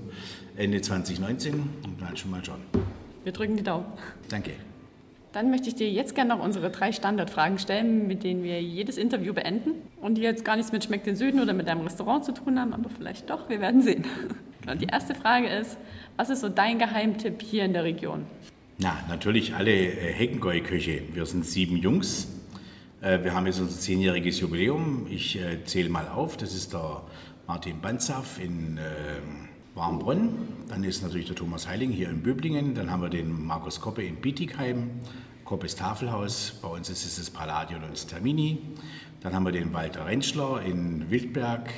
Ende 0.57 0.81
2019 0.81 1.55
und 1.55 2.01
dann 2.01 2.17
schon 2.17 2.31
mal 2.33 2.45
schauen. 2.45 2.61
Wir 3.23 3.33
drücken 3.33 3.57
die 3.57 3.63
Daumen. 3.63 3.87
Danke. 4.29 4.53
Dann 5.33 5.51
möchte 5.51 5.69
ich 5.69 5.75
dir 5.75 5.91
jetzt 5.91 6.15
gerne 6.15 6.37
noch 6.37 6.45
unsere 6.45 6.71
drei 6.71 6.93
Standardfragen 6.93 7.59
stellen, 7.59 8.07
mit 8.07 8.23
denen 8.23 8.43
wir 8.45 8.63
jedes 8.63 8.99
Interview 8.99 9.33
beenden 9.33 9.73
und 10.01 10.17
die 10.17 10.23
jetzt 10.23 10.45
gar 10.45 10.57
nichts 10.57 10.71
mit 10.71 10.85
Schmeckt 10.85 11.07
den 11.07 11.17
Süden 11.17 11.41
oder 11.41 11.53
mit 11.53 11.67
deinem 11.67 11.81
Restaurant 11.81 12.25
zu 12.25 12.33
tun 12.33 12.61
haben, 12.61 12.73
aber 12.73 12.89
vielleicht 12.91 13.31
doch, 13.31 13.49
wir 13.49 13.61
werden 13.61 13.83
sehen. 13.83 14.05
Und 14.67 14.81
die 14.81 14.87
erste 14.87 15.15
Frage 15.15 15.49
ist, 15.49 15.77
was 16.17 16.31
ist 16.31 16.41
so 16.41 16.49
dein 16.49 16.79
Geheimtipp 16.79 17.43
hier 17.43 17.65
in 17.65 17.73
der 17.73 17.85
Region? 17.85 18.27
Na, 18.79 18.99
natürlich 19.09 19.55
alle 19.55 19.73
äh, 19.73 20.13
Heckengäu-Köche. 20.13 21.03
Wir 21.13 21.27
sind 21.27 21.45
sieben 21.45 21.77
Jungs, 21.77 22.29
äh, 23.05 23.23
wir 23.23 23.35
haben 23.35 23.47
jetzt 23.47 23.61
unser 23.61 23.79
zehnjähriges 23.79 24.41
Jubiläum. 24.41 25.07
Ich 25.11 25.39
äh, 25.39 25.63
zähle 25.65 25.91
mal 25.91 26.09
auf. 26.09 26.39
Das 26.39 26.55
ist 26.55 26.73
der 26.73 27.03
Martin 27.47 27.81
Banzaf 27.81 28.41
in 28.41 28.79
äh, 28.79 28.81
Warmbronn. 29.75 30.49
Dann 30.69 30.83
ist 30.85 31.03
natürlich 31.03 31.27
der 31.27 31.37
Thomas 31.37 31.69
Heiling 31.69 31.91
hier 31.91 32.09
in 32.09 32.23
Böblingen. 32.23 32.75
Dann 32.75 32.91
haben 32.91 33.03
wir 33.03 33.11
den 33.11 33.45
Markus 33.45 33.81
Koppe 33.81 34.03
in 34.03 34.17
Bietigheim. 34.17 34.91
Koppes 35.45 35.77
Tafelhaus. 35.77 36.59
Bei 36.63 36.69
uns 36.69 36.89
ist 36.89 37.05
es 37.05 37.17
das 37.17 37.29
Palladion 37.29 37.83
und 37.85 37.93
das 37.93 38.07
Termini. 38.07 38.59
Dann 39.21 39.35
haben 39.35 39.45
wir 39.45 39.53
den 39.53 39.75
Walter 39.75 40.07
Rentschler 40.07 40.63
in 40.63 41.11
Wildberg. 41.11 41.69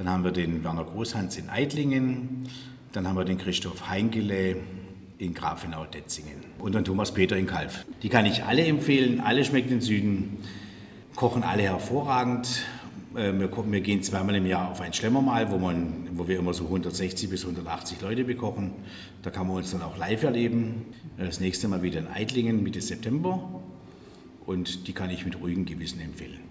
Dann 0.00 0.08
haben 0.08 0.24
wir 0.24 0.30
den 0.30 0.64
Werner 0.64 0.84
Großhans 0.84 1.36
in 1.36 1.50
Eidlingen. 1.50 2.48
Dann 2.92 3.06
haben 3.06 3.18
wir 3.18 3.26
den 3.26 3.36
Christoph 3.36 3.90
Heingele 3.90 4.56
in 5.18 5.34
Grafenau-Detzingen 5.34 6.36
und 6.58 6.74
dann 6.74 6.86
Thomas 6.86 7.12
Peter 7.12 7.36
in 7.36 7.46
Kalf. 7.46 7.84
Die 8.02 8.08
kann 8.08 8.24
ich 8.24 8.44
alle 8.44 8.64
empfehlen, 8.64 9.20
alle 9.20 9.44
schmecken 9.44 9.74
in 9.74 9.80
Süden, 9.82 10.38
kochen 11.16 11.42
alle 11.42 11.64
hervorragend. 11.64 12.62
Äh, 13.14 13.34
wir, 13.34 13.80
gehen 13.82 14.02
zweimal 14.02 14.36
im 14.36 14.46
Jahr 14.46 14.70
auf 14.70 14.80
ein 14.80 14.94
Schlemmermal, 14.94 15.50
wo, 15.50 15.58
man, 15.58 16.08
wo 16.14 16.26
wir 16.26 16.38
immer 16.38 16.54
so 16.54 16.64
160 16.64 17.28
bis 17.28 17.42
180 17.42 18.00
Leute 18.00 18.24
bekochen. 18.24 18.72
Da 19.20 19.28
kann 19.28 19.48
man 19.48 19.56
uns 19.56 19.70
dann 19.72 19.82
auch 19.82 19.98
live 19.98 20.22
erleben. 20.22 20.86
Das 21.18 21.40
nächste 21.40 21.68
Mal 21.68 21.82
wieder 21.82 21.98
in 21.98 22.08
Eidlingen 22.08 22.62
Mitte 22.62 22.80
September. 22.80 23.60
Und 24.46 24.88
die 24.88 24.94
kann 24.94 25.10
ich 25.10 25.26
mit 25.26 25.38
ruhigem 25.38 25.66
Gewissen 25.66 26.00
empfehlen. 26.00 26.49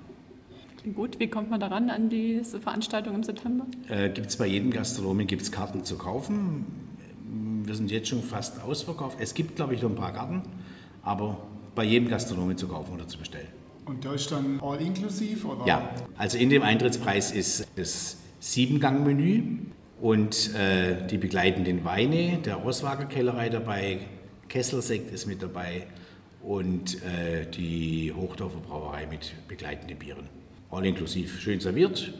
Gut, 0.95 1.19
wie 1.19 1.27
kommt 1.27 1.49
man 1.49 1.59
daran 1.59 1.89
an 1.89 2.09
diese 2.09 2.59
Veranstaltung 2.59 3.15
im 3.15 3.23
September? 3.23 3.65
Äh, 3.87 4.09
gibt 4.09 4.27
es 4.27 4.37
bei 4.37 4.47
jedem 4.47 4.71
Gastronomen 4.71 5.27
gibt's 5.27 5.51
Karten 5.51 5.83
zu 5.83 5.97
kaufen 5.97 6.65
wir 7.69 7.75
sind 7.75 7.91
jetzt 7.91 8.09
schon 8.09 8.23
fast 8.23 8.61
ausverkauft. 8.63 9.17
Es 9.21 9.33
gibt, 9.33 9.55
glaube 9.55 9.75
ich, 9.75 9.81
noch 9.81 9.91
ein 9.91 9.95
paar 9.95 10.11
Karten, 10.11 10.41
aber 11.03 11.37
bei 11.75 11.83
jedem 11.83 12.09
Gastronomen 12.09 12.57
zu 12.57 12.67
kaufen 12.67 12.95
oder 12.95 13.07
zu 13.07 13.19
bestellen. 13.19 13.47
Und 13.85 14.03
da 14.03 14.13
ist 14.13 14.31
dann 14.31 14.59
all 14.59 14.81
inklusiv? 14.81 15.45
Oder? 15.45 15.65
Ja, 15.65 15.89
also 16.17 16.37
in 16.37 16.49
dem 16.49 16.63
Eintrittspreis 16.63 17.31
ist 17.31 17.67
das 17.75 18.17
Siebengang-Menü 18.39 19.43
und 20.01 20.53
äh, 20.55 21.07
die 21.07 21.17
begleitenden 21.17 21.85
Weine, 21.85 22.39
der 22.43 22.55
Rosswager 22.55 23.05
Kellerei 23.05 23.49
dabei, 23.49 23.99
Kesselsekt 24.47 25.13
ist 25.13 25.27
mit 25.27 25.43
dabei 25.43 25.85
und 26.41 27.03
äh, 27.03 27.45
die 27.51 28.11
Hochdorfer 28.15 28.59
Brauerei 28.59 29.05
mit 29.05 29.35
begleitenden 29.47 29.97
Bieren. 29.97 30.38
All 30.71 30.85
inklusiv, 30.85 31.39
schön 31.39 31.59
serviert, 31.59 32.13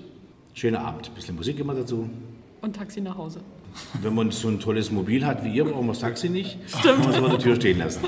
schöner 0.54 0.82
Abend, 0.82 1.14
bisschen 1.14 1.36
Musik 1.36 1.60
immer 1.60 1.76
dazu. 1.76 2.10
Und 2.62 2.76
Taxi 2.76 3.00
nach 3.00 3.18
Hause. 3.18 3.42
Wenn 4.02 4.16
man 4.16 4.32
so 4.32 4.48
ein 4.48 4.60
tolles 4.60 4.90
Mobil 4.92 5.24
hat 5.26 5.44
wie 5.44 5.54
ihr, 5.54 5.66
brauchen 5.66 5.86
wir 5.86 5.94
das 5.94 6.00
Taxi 6.00 6.30
nicht. 6.30 6.58
Stimmt. 6.68 6.84
Kann 6.84 7.00
man 7.02 7.10
es 7.12 7.18
vor 7.18 7.30
der 7.30 7.40
Tür 7.40 7.56
stehen 7.56 7.78
lassen. 7.78 8.02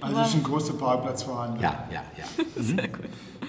Also 0.00 0.20
ist 0.20 0.34
ein 0.34 0.42
großer 0.42 0.74
Parkplatz 0.74 1.22
vorhanden. 1.22 1.62
Ja, 1.62 1.88
ja, 1.92 2.02
ja. 2.18 2.44
Sehr 2.62 2.88
gut. 2.88 3.04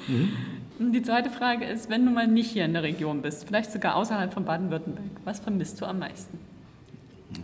Mhm. 0.07 0.91
Die 0.93 1.01
zweite 1.01 1.31
Frage 1.31 1.65
ist, 1.65 1.89
wenn 1.89 2.05
du 2.05 2.11
mal 2.11 2.27
nicht 2.27 2.51
hier 2.51 2.65
in 2.65 2.73
der 2.73 2.83
Region 2.83 3.21
bist, 3.21 3.45
vielleicht 3.47 3.71
sogar 3.71 3.95
außerhalb 3.95 4.33
von 4.33 4.45
Baden-Württemberg, 4.45 5.05
was 5.23 5.39
vermisst 5.39 5.81
du 5.81 5.85
am 5.85 5.99
meisten? 5.99 6.37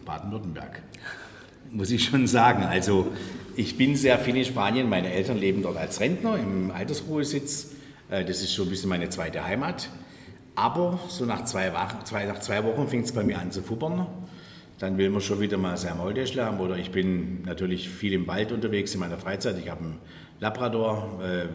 Baden-Württemberg, 0.05 0.81
muss 1.71 1.89
ich 1.89 2.05
schon 2.05 2.27
sagen. 2.27 2.63
Also 2.63 3.07
ich 3.55 3.77
bin 3.77 3.95
sehr 3.95 4.19
viel 4.19 4.37
in 4.37 4.45
Spanien. 4.45 4.89
Meine 4.89 5.11
Eltern 5.11 5.37
leben 5.37 5.63
dort 5.63 5.77
als 5.77 5.99
Rentner 5.99 6.37
im 6.37 6.71
Altersruhesitz. 6.71 7.71
Äh, 8.09 8.25
das 8.25 8.41
ist 8.41 8.53
schon 8.53 8.67
ein 8.67 8.69
bisschen 8.69 8.89
meine 8.89 9.09
zweite 9.09 9.45
Heimat. 9.45 9.89
Aber 10.55 10.99
so 11.07 11.25
nach 11.25 11.45
zwei, 11.45 11.71
zwei, 12.03 12.25
nach 12.25 12.39
zwei 12.39 12.63
Wochen 12.63 12.87
fängt 12.87 13.05
es 13.05 13.11
bei 13.11 13.23
mir 13.23 13.39
an 13.39 13.51
zu 13.51 13.61
fuppern. 13.61 14.07
Dann 14.79 14.97
will 14.97 15.09
man 15.09 15.21
schon 15.21 15.39
wieder 15.39 15.57
mal 15.57 15.77
sein 15.77 15.97
Maultäschler 15.97 16.45
haben. 16.45 16.59
Oder 16.59 16.77
ich 16.77 16.91
bin 16.91 17.43
natürlich 17.43 17.89
viel 17.89 18.13
im 18.13 18.27
Wald 18.27 18.51
unterwegs 18.51 18.93
in 18.93 18.99
meiner 18.99 19.17
Freizeit. 19.17 19.57
Ich 19.57 19.69
habe 19.69 19.81
einen 19.81 19.97
Labrador. 20.39 21.19
Äh, 21.23 21.47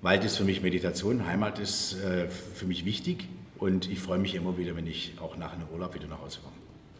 Wald 0.00 0.24
ist 0.24 0.36
für 0.36 0.44
mich 0.44 0.62
Meditation, 0.62 1.26
Heimat 1.26 1.58
ist 1.58 1.96
äh, 2.04 2.28
für 2.28 2.66
mich 2.66 2.84
wichtig. 2.84 3.28
Und 3.58 3.90
ich 3.90 3.98
freue 3.98 4.18
mich 4.18 4.36
immer 4.36 4.56
wieder, 4.56 4.76
wenn 4.76 4.86
ich 4.86 5.14
auch 5.20 5.36
nach 5.36 5.52
einem 5.52 5.66
Urlaub 5.72 5.94
wieder 5.94 6.06
nach 6.06 6.20
Hause 6.20 6.38
komme. 6.42 6.54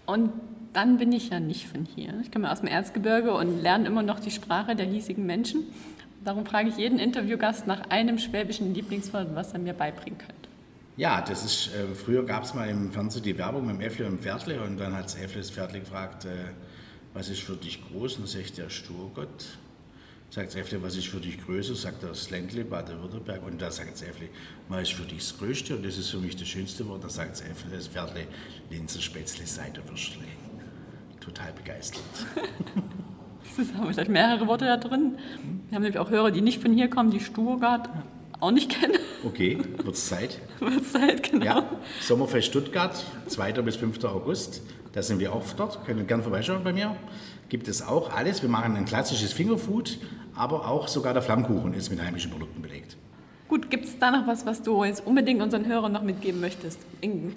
Und 0.06 0.32
dann 0.72 0.98
bin 0.98 1.12
ich 1.12 1.30
ja 1.30 1.38
nicht 1.38 1.68
von 1.68 1.86
hier. 1.94 2.14
Ich 2.22 2.32
komme 2.32 2.50
aus 2.50 2.60
dem 2.60 2.68
Erzgebirge 2.68 3.32
und 3.32 3.62
lerne 3.62 3.86
immer 3.86 4.02
noch 4.02 4.18
die 4.18 4.32
Sprache 4.32 4.74
der 4.74 4.86
hiesigen 4.86 5.26
Menschen. 5.26 5.64
Darum 6.28 6.44
frage 6.44 6.68
ich 6.68 6.76
jeden 6.76 6.98
Interviewgast 6.98 7.66
nach 7.66 7.88
einem 7.88 8.18
schwäbischen 8.18 8.74
Lieblingswort, 8.74 9.28
was 9.34 9.54
er 9.54 9.60
mir 9.60 9.72
beibringen 9.72 10.18
könnte. 10.18 10.34
Ja, 10.98 11.22
das 11.22 11.42
ist, 11.42 11.74
äh, 11.74 11.94
früher 11.94 12.22
gab 12.26 12.44
es 12.44 12.52
mal 12.52 12.68
im 12.68 12.92
Fernsehen 12.92 13.22
die 13.22 13.38
Werbung 13.38 13.66
mit 13.66 13.76
dem 13.76 13.80
Äffle 13.80 14.04
und 14.04 14.16
dem 14.16 14.18
Pferdle 14.18 14.62
und 14.62 14.76
dann 14.76 14.94
hat 14.94 15.06
das 15.06 15.14
Äffle 15.16 15.38
das 15.38 15.50
Pferdle 15.50 15.80
gefragt, 15.80 16.26
äh, 16.26 16.52
was 17.14 17.30
ist 17.30 17.40
für 17.40 17.56
dich 17.56 17.80
groß? 17.88 18.18
Und 18.18 18.28
sagt 18.28 18.58
der 18.58 18.68
Sturgott, 18.68 19.56
sagt 20.28 20.48
das 20.48 20.56
Äffle, 20.56 20.82
was 20.82 20.96
ist 20.96 21.08
für 21.08 21.18
dich 21.18 21.42
größer? 21.42 21.74
Sagt 21.74 22.02
das 22.02 22.28
Ländle, 22.28 22.66
Baden-Württemberg 22.66 23.42
und 23.46 23.62
da 23.62 23.70
sagt 23.70 23.94
das 23.94 24.02
Äffle, 24.02 24.28
was 24.68 24.82
ist 24.82 24.92
für 24.92 25.06
dich 25.06 25.20
das 25.20 25.38
Größte? 25.38 25.76
Und 25.76 25.86
das 25.86 25.96
ist 25.96 26.10
für 26.10 26.18
mich 26.18 26.36
das 26.36 26.46
schönste 26.46 26.86
Wort. 26.88 27.04
Da 27.04 27.08
sagt 27.08 27.30
das 27.30 27.40
Äffle, 27.40 27.74
das 27.74 27.88
Pferdle, 27.88 28.26
Linzer 28.68 29.00
Spätzle, 29.00 29.46
Seiderwürstle. 29.46 30.24
Total 31.20 31.54
begeistert. 31.54 32.04
Das 33.56 33.74
haben 33.74 33.92
vielleicht 33.92 34.10
mehrere 34.10 34.46
Worte 34.46 34.66
da 34.66 34.76
drin. 34.76 35.18
Wir 35.68 35.76
haben 35.76 35.82
nämlich 35.82 35.98
auch 35.98 36.10
Hörer, 36.10 36.30
die 36.30 36.40
nicht 36.40 36.60
von 36.62 36.72
hier 36.72 36.88
kommen, 36.88 37.10
die 37.10 37.20
Sturgart 37.20 37.88
auch 38.40 38.50
nicht 38.50 38.70
kenne. 38.70 38.98
Okay, 39.24 39.58
wird 39.82 39.94
es 39.94 40.06
Zeit. 40.06 40.38
wird 40.60 40.80
es 40.82 40.92
Zeit, 40.92 41.30
genau. 41.30 41.44
Ja, 41.44 41.64
Sommerfest 42.00 42.46
Stuttgart, 42.48 43.04
2. 43.26 43.52
bis 43.62 43.76
5. 43.76 44.04
August. 44.04 44.62
Da 44.92 45.02
sind 45.02 45.18
wir 45.18 45.32
auch 45.32 45.44
dort, 45.56 45.84
können 45.84 46.06
gerne 46.06 46.22
vorbeischauen 46.22 46.62
bei 46.64 46.72
mir. 46.72 46.96
Gibt 47.48 47.68
es 47.68 47.82
auch 47.82 48.12
alles. 48.12 48.42
Wir 48.42 48.48
machen 48.48 48.76
ein 48.76 48.84
klassisches 48.84 49.32
Fingerfood, 49.32 49.98
aber 50.34 50.68
auch 50.68 50.88
sogar 50.88 51.12
der 51.12 51.22
Flammkuchen 51.22 51.74
ist 51.74 51.90
mit 51.90 52.00
heimischen 52.00 52.30
Produkten 52.30 52.62
belegt. 52.62 52.96
Gut, 53.48 53.70
gibt 53.70 53.86
es 53.86 53.98
da 53.98 54.10
noch 54.10 54.26
was, 54.26 54.44
was 54.44 54.62
du 54.62 54.84
jetzt 54.84 55.06
unbedingt 55.06 55.40
unseren 55.40 55.66
Hörern 55.66 55.92
noch 55.92 56.02
mitgeben 56.02 56.40
möchtest? 56.40 56.78
Irgendein 57.00 57.34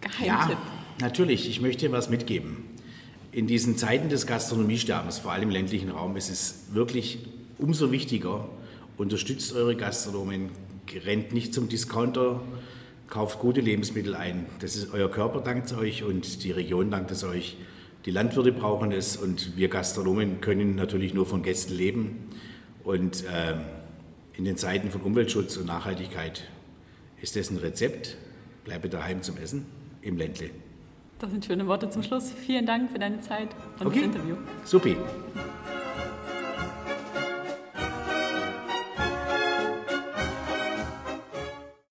Geheimtipp? 0.00 0.58
Ja, 0.58 1.06
natürlich. 1.06 1.48
Ich 1.48 1.60
möchte 1.60 1.90
was 1.92 2.10
mitgeben. 2.10 2.64
In 3.32 3.46
diesen 3.46 3.76
Zeiten 3.76 4.08
des 4.08 4.26
Gastronomiesterbens, 4.26 5.18
vor 5.18 5.32
allem 5.32 5.44
im 5.44 5.50
ländlichen 5.50 5.90
Raum, 5.90 6.16
ist 6.16 6.30
es 6.30 6.66
wirklich 6.72 7.26
umso 7.58 7.90
wichtiger, 7.90 8.48
Unterstützt 8.98 9.54
eure 9.54 9.74
Gastronomen, 9.74 10.50
rennt 11.06 11.32
nicht 11.32 11.54
zum 11.54 11.68
Discounter, 11.68 12.42
kauft 13.08 13.38
gute 13.38 13.60
Lebensmittel 13.60 14.14
ein. 14.14 14.46
Das 14.60 14.76
ist 14.76 14.92
euer 14.92 15.10
Körper 15.10 15.40
dankt 15.40 15.72
euch 15.72 16.04
und 16.04 16.44
die 16.44 16.50
Region 16.50 16.90
dankt 16.90 17.10
es 17.10 17.24
euch. 17.24 17.56
Die 18.04 18.10
Landwirte 18.10 18.52
brauchen 18.52 18.92
es 18.92 19.16
und 19.16 19.56
wir 19.56 19.68
Gastronomen 19.68 20.40
können 20.40 20.74
natürlich 20.74 21.14
nur 21.14 21.26
von 21.26 21.42
Gästen 21.42 21.74
leben. 21.74 22.28
Und 22.84 23.24
äh, 23.24 23.54
in 24.34 24.44
den 24.44 24.56
Zeiten 24.56 24.90
von 24.90 25.00
Umweltschutz 25.00 25.56
und 25.56 25.66
Nachhaltigkeit 25.66 26.48
ist 27.22 27.34
das 27.36 27.50
ein 27.50 27.56
Rezept. 27.56 28.18
Bleibe 28.64 28.88
daheim 28.88 29.22
zum 29.22 29.36
Essen 29.38 29.64
im 30.02 30.16
Ländle. 30.16 30.50
Das 31.22 31.30
sind 31.30 31.44
schöne 31.44 31.68
Worte 31.68 31.88
zum 31.88 32.02
Schluss. 32.02 32.32
Vielen 32.32 32.66
Dank 32.66 32.90
für 32.90 32.98
deine 32.98 33.20
Zeit 33.20 33.46
und 33.78 33.86
okay. 33.86 34.00
das 34.00 34.06
Interview. 34.06 34.34
Supi. 34.64 34.96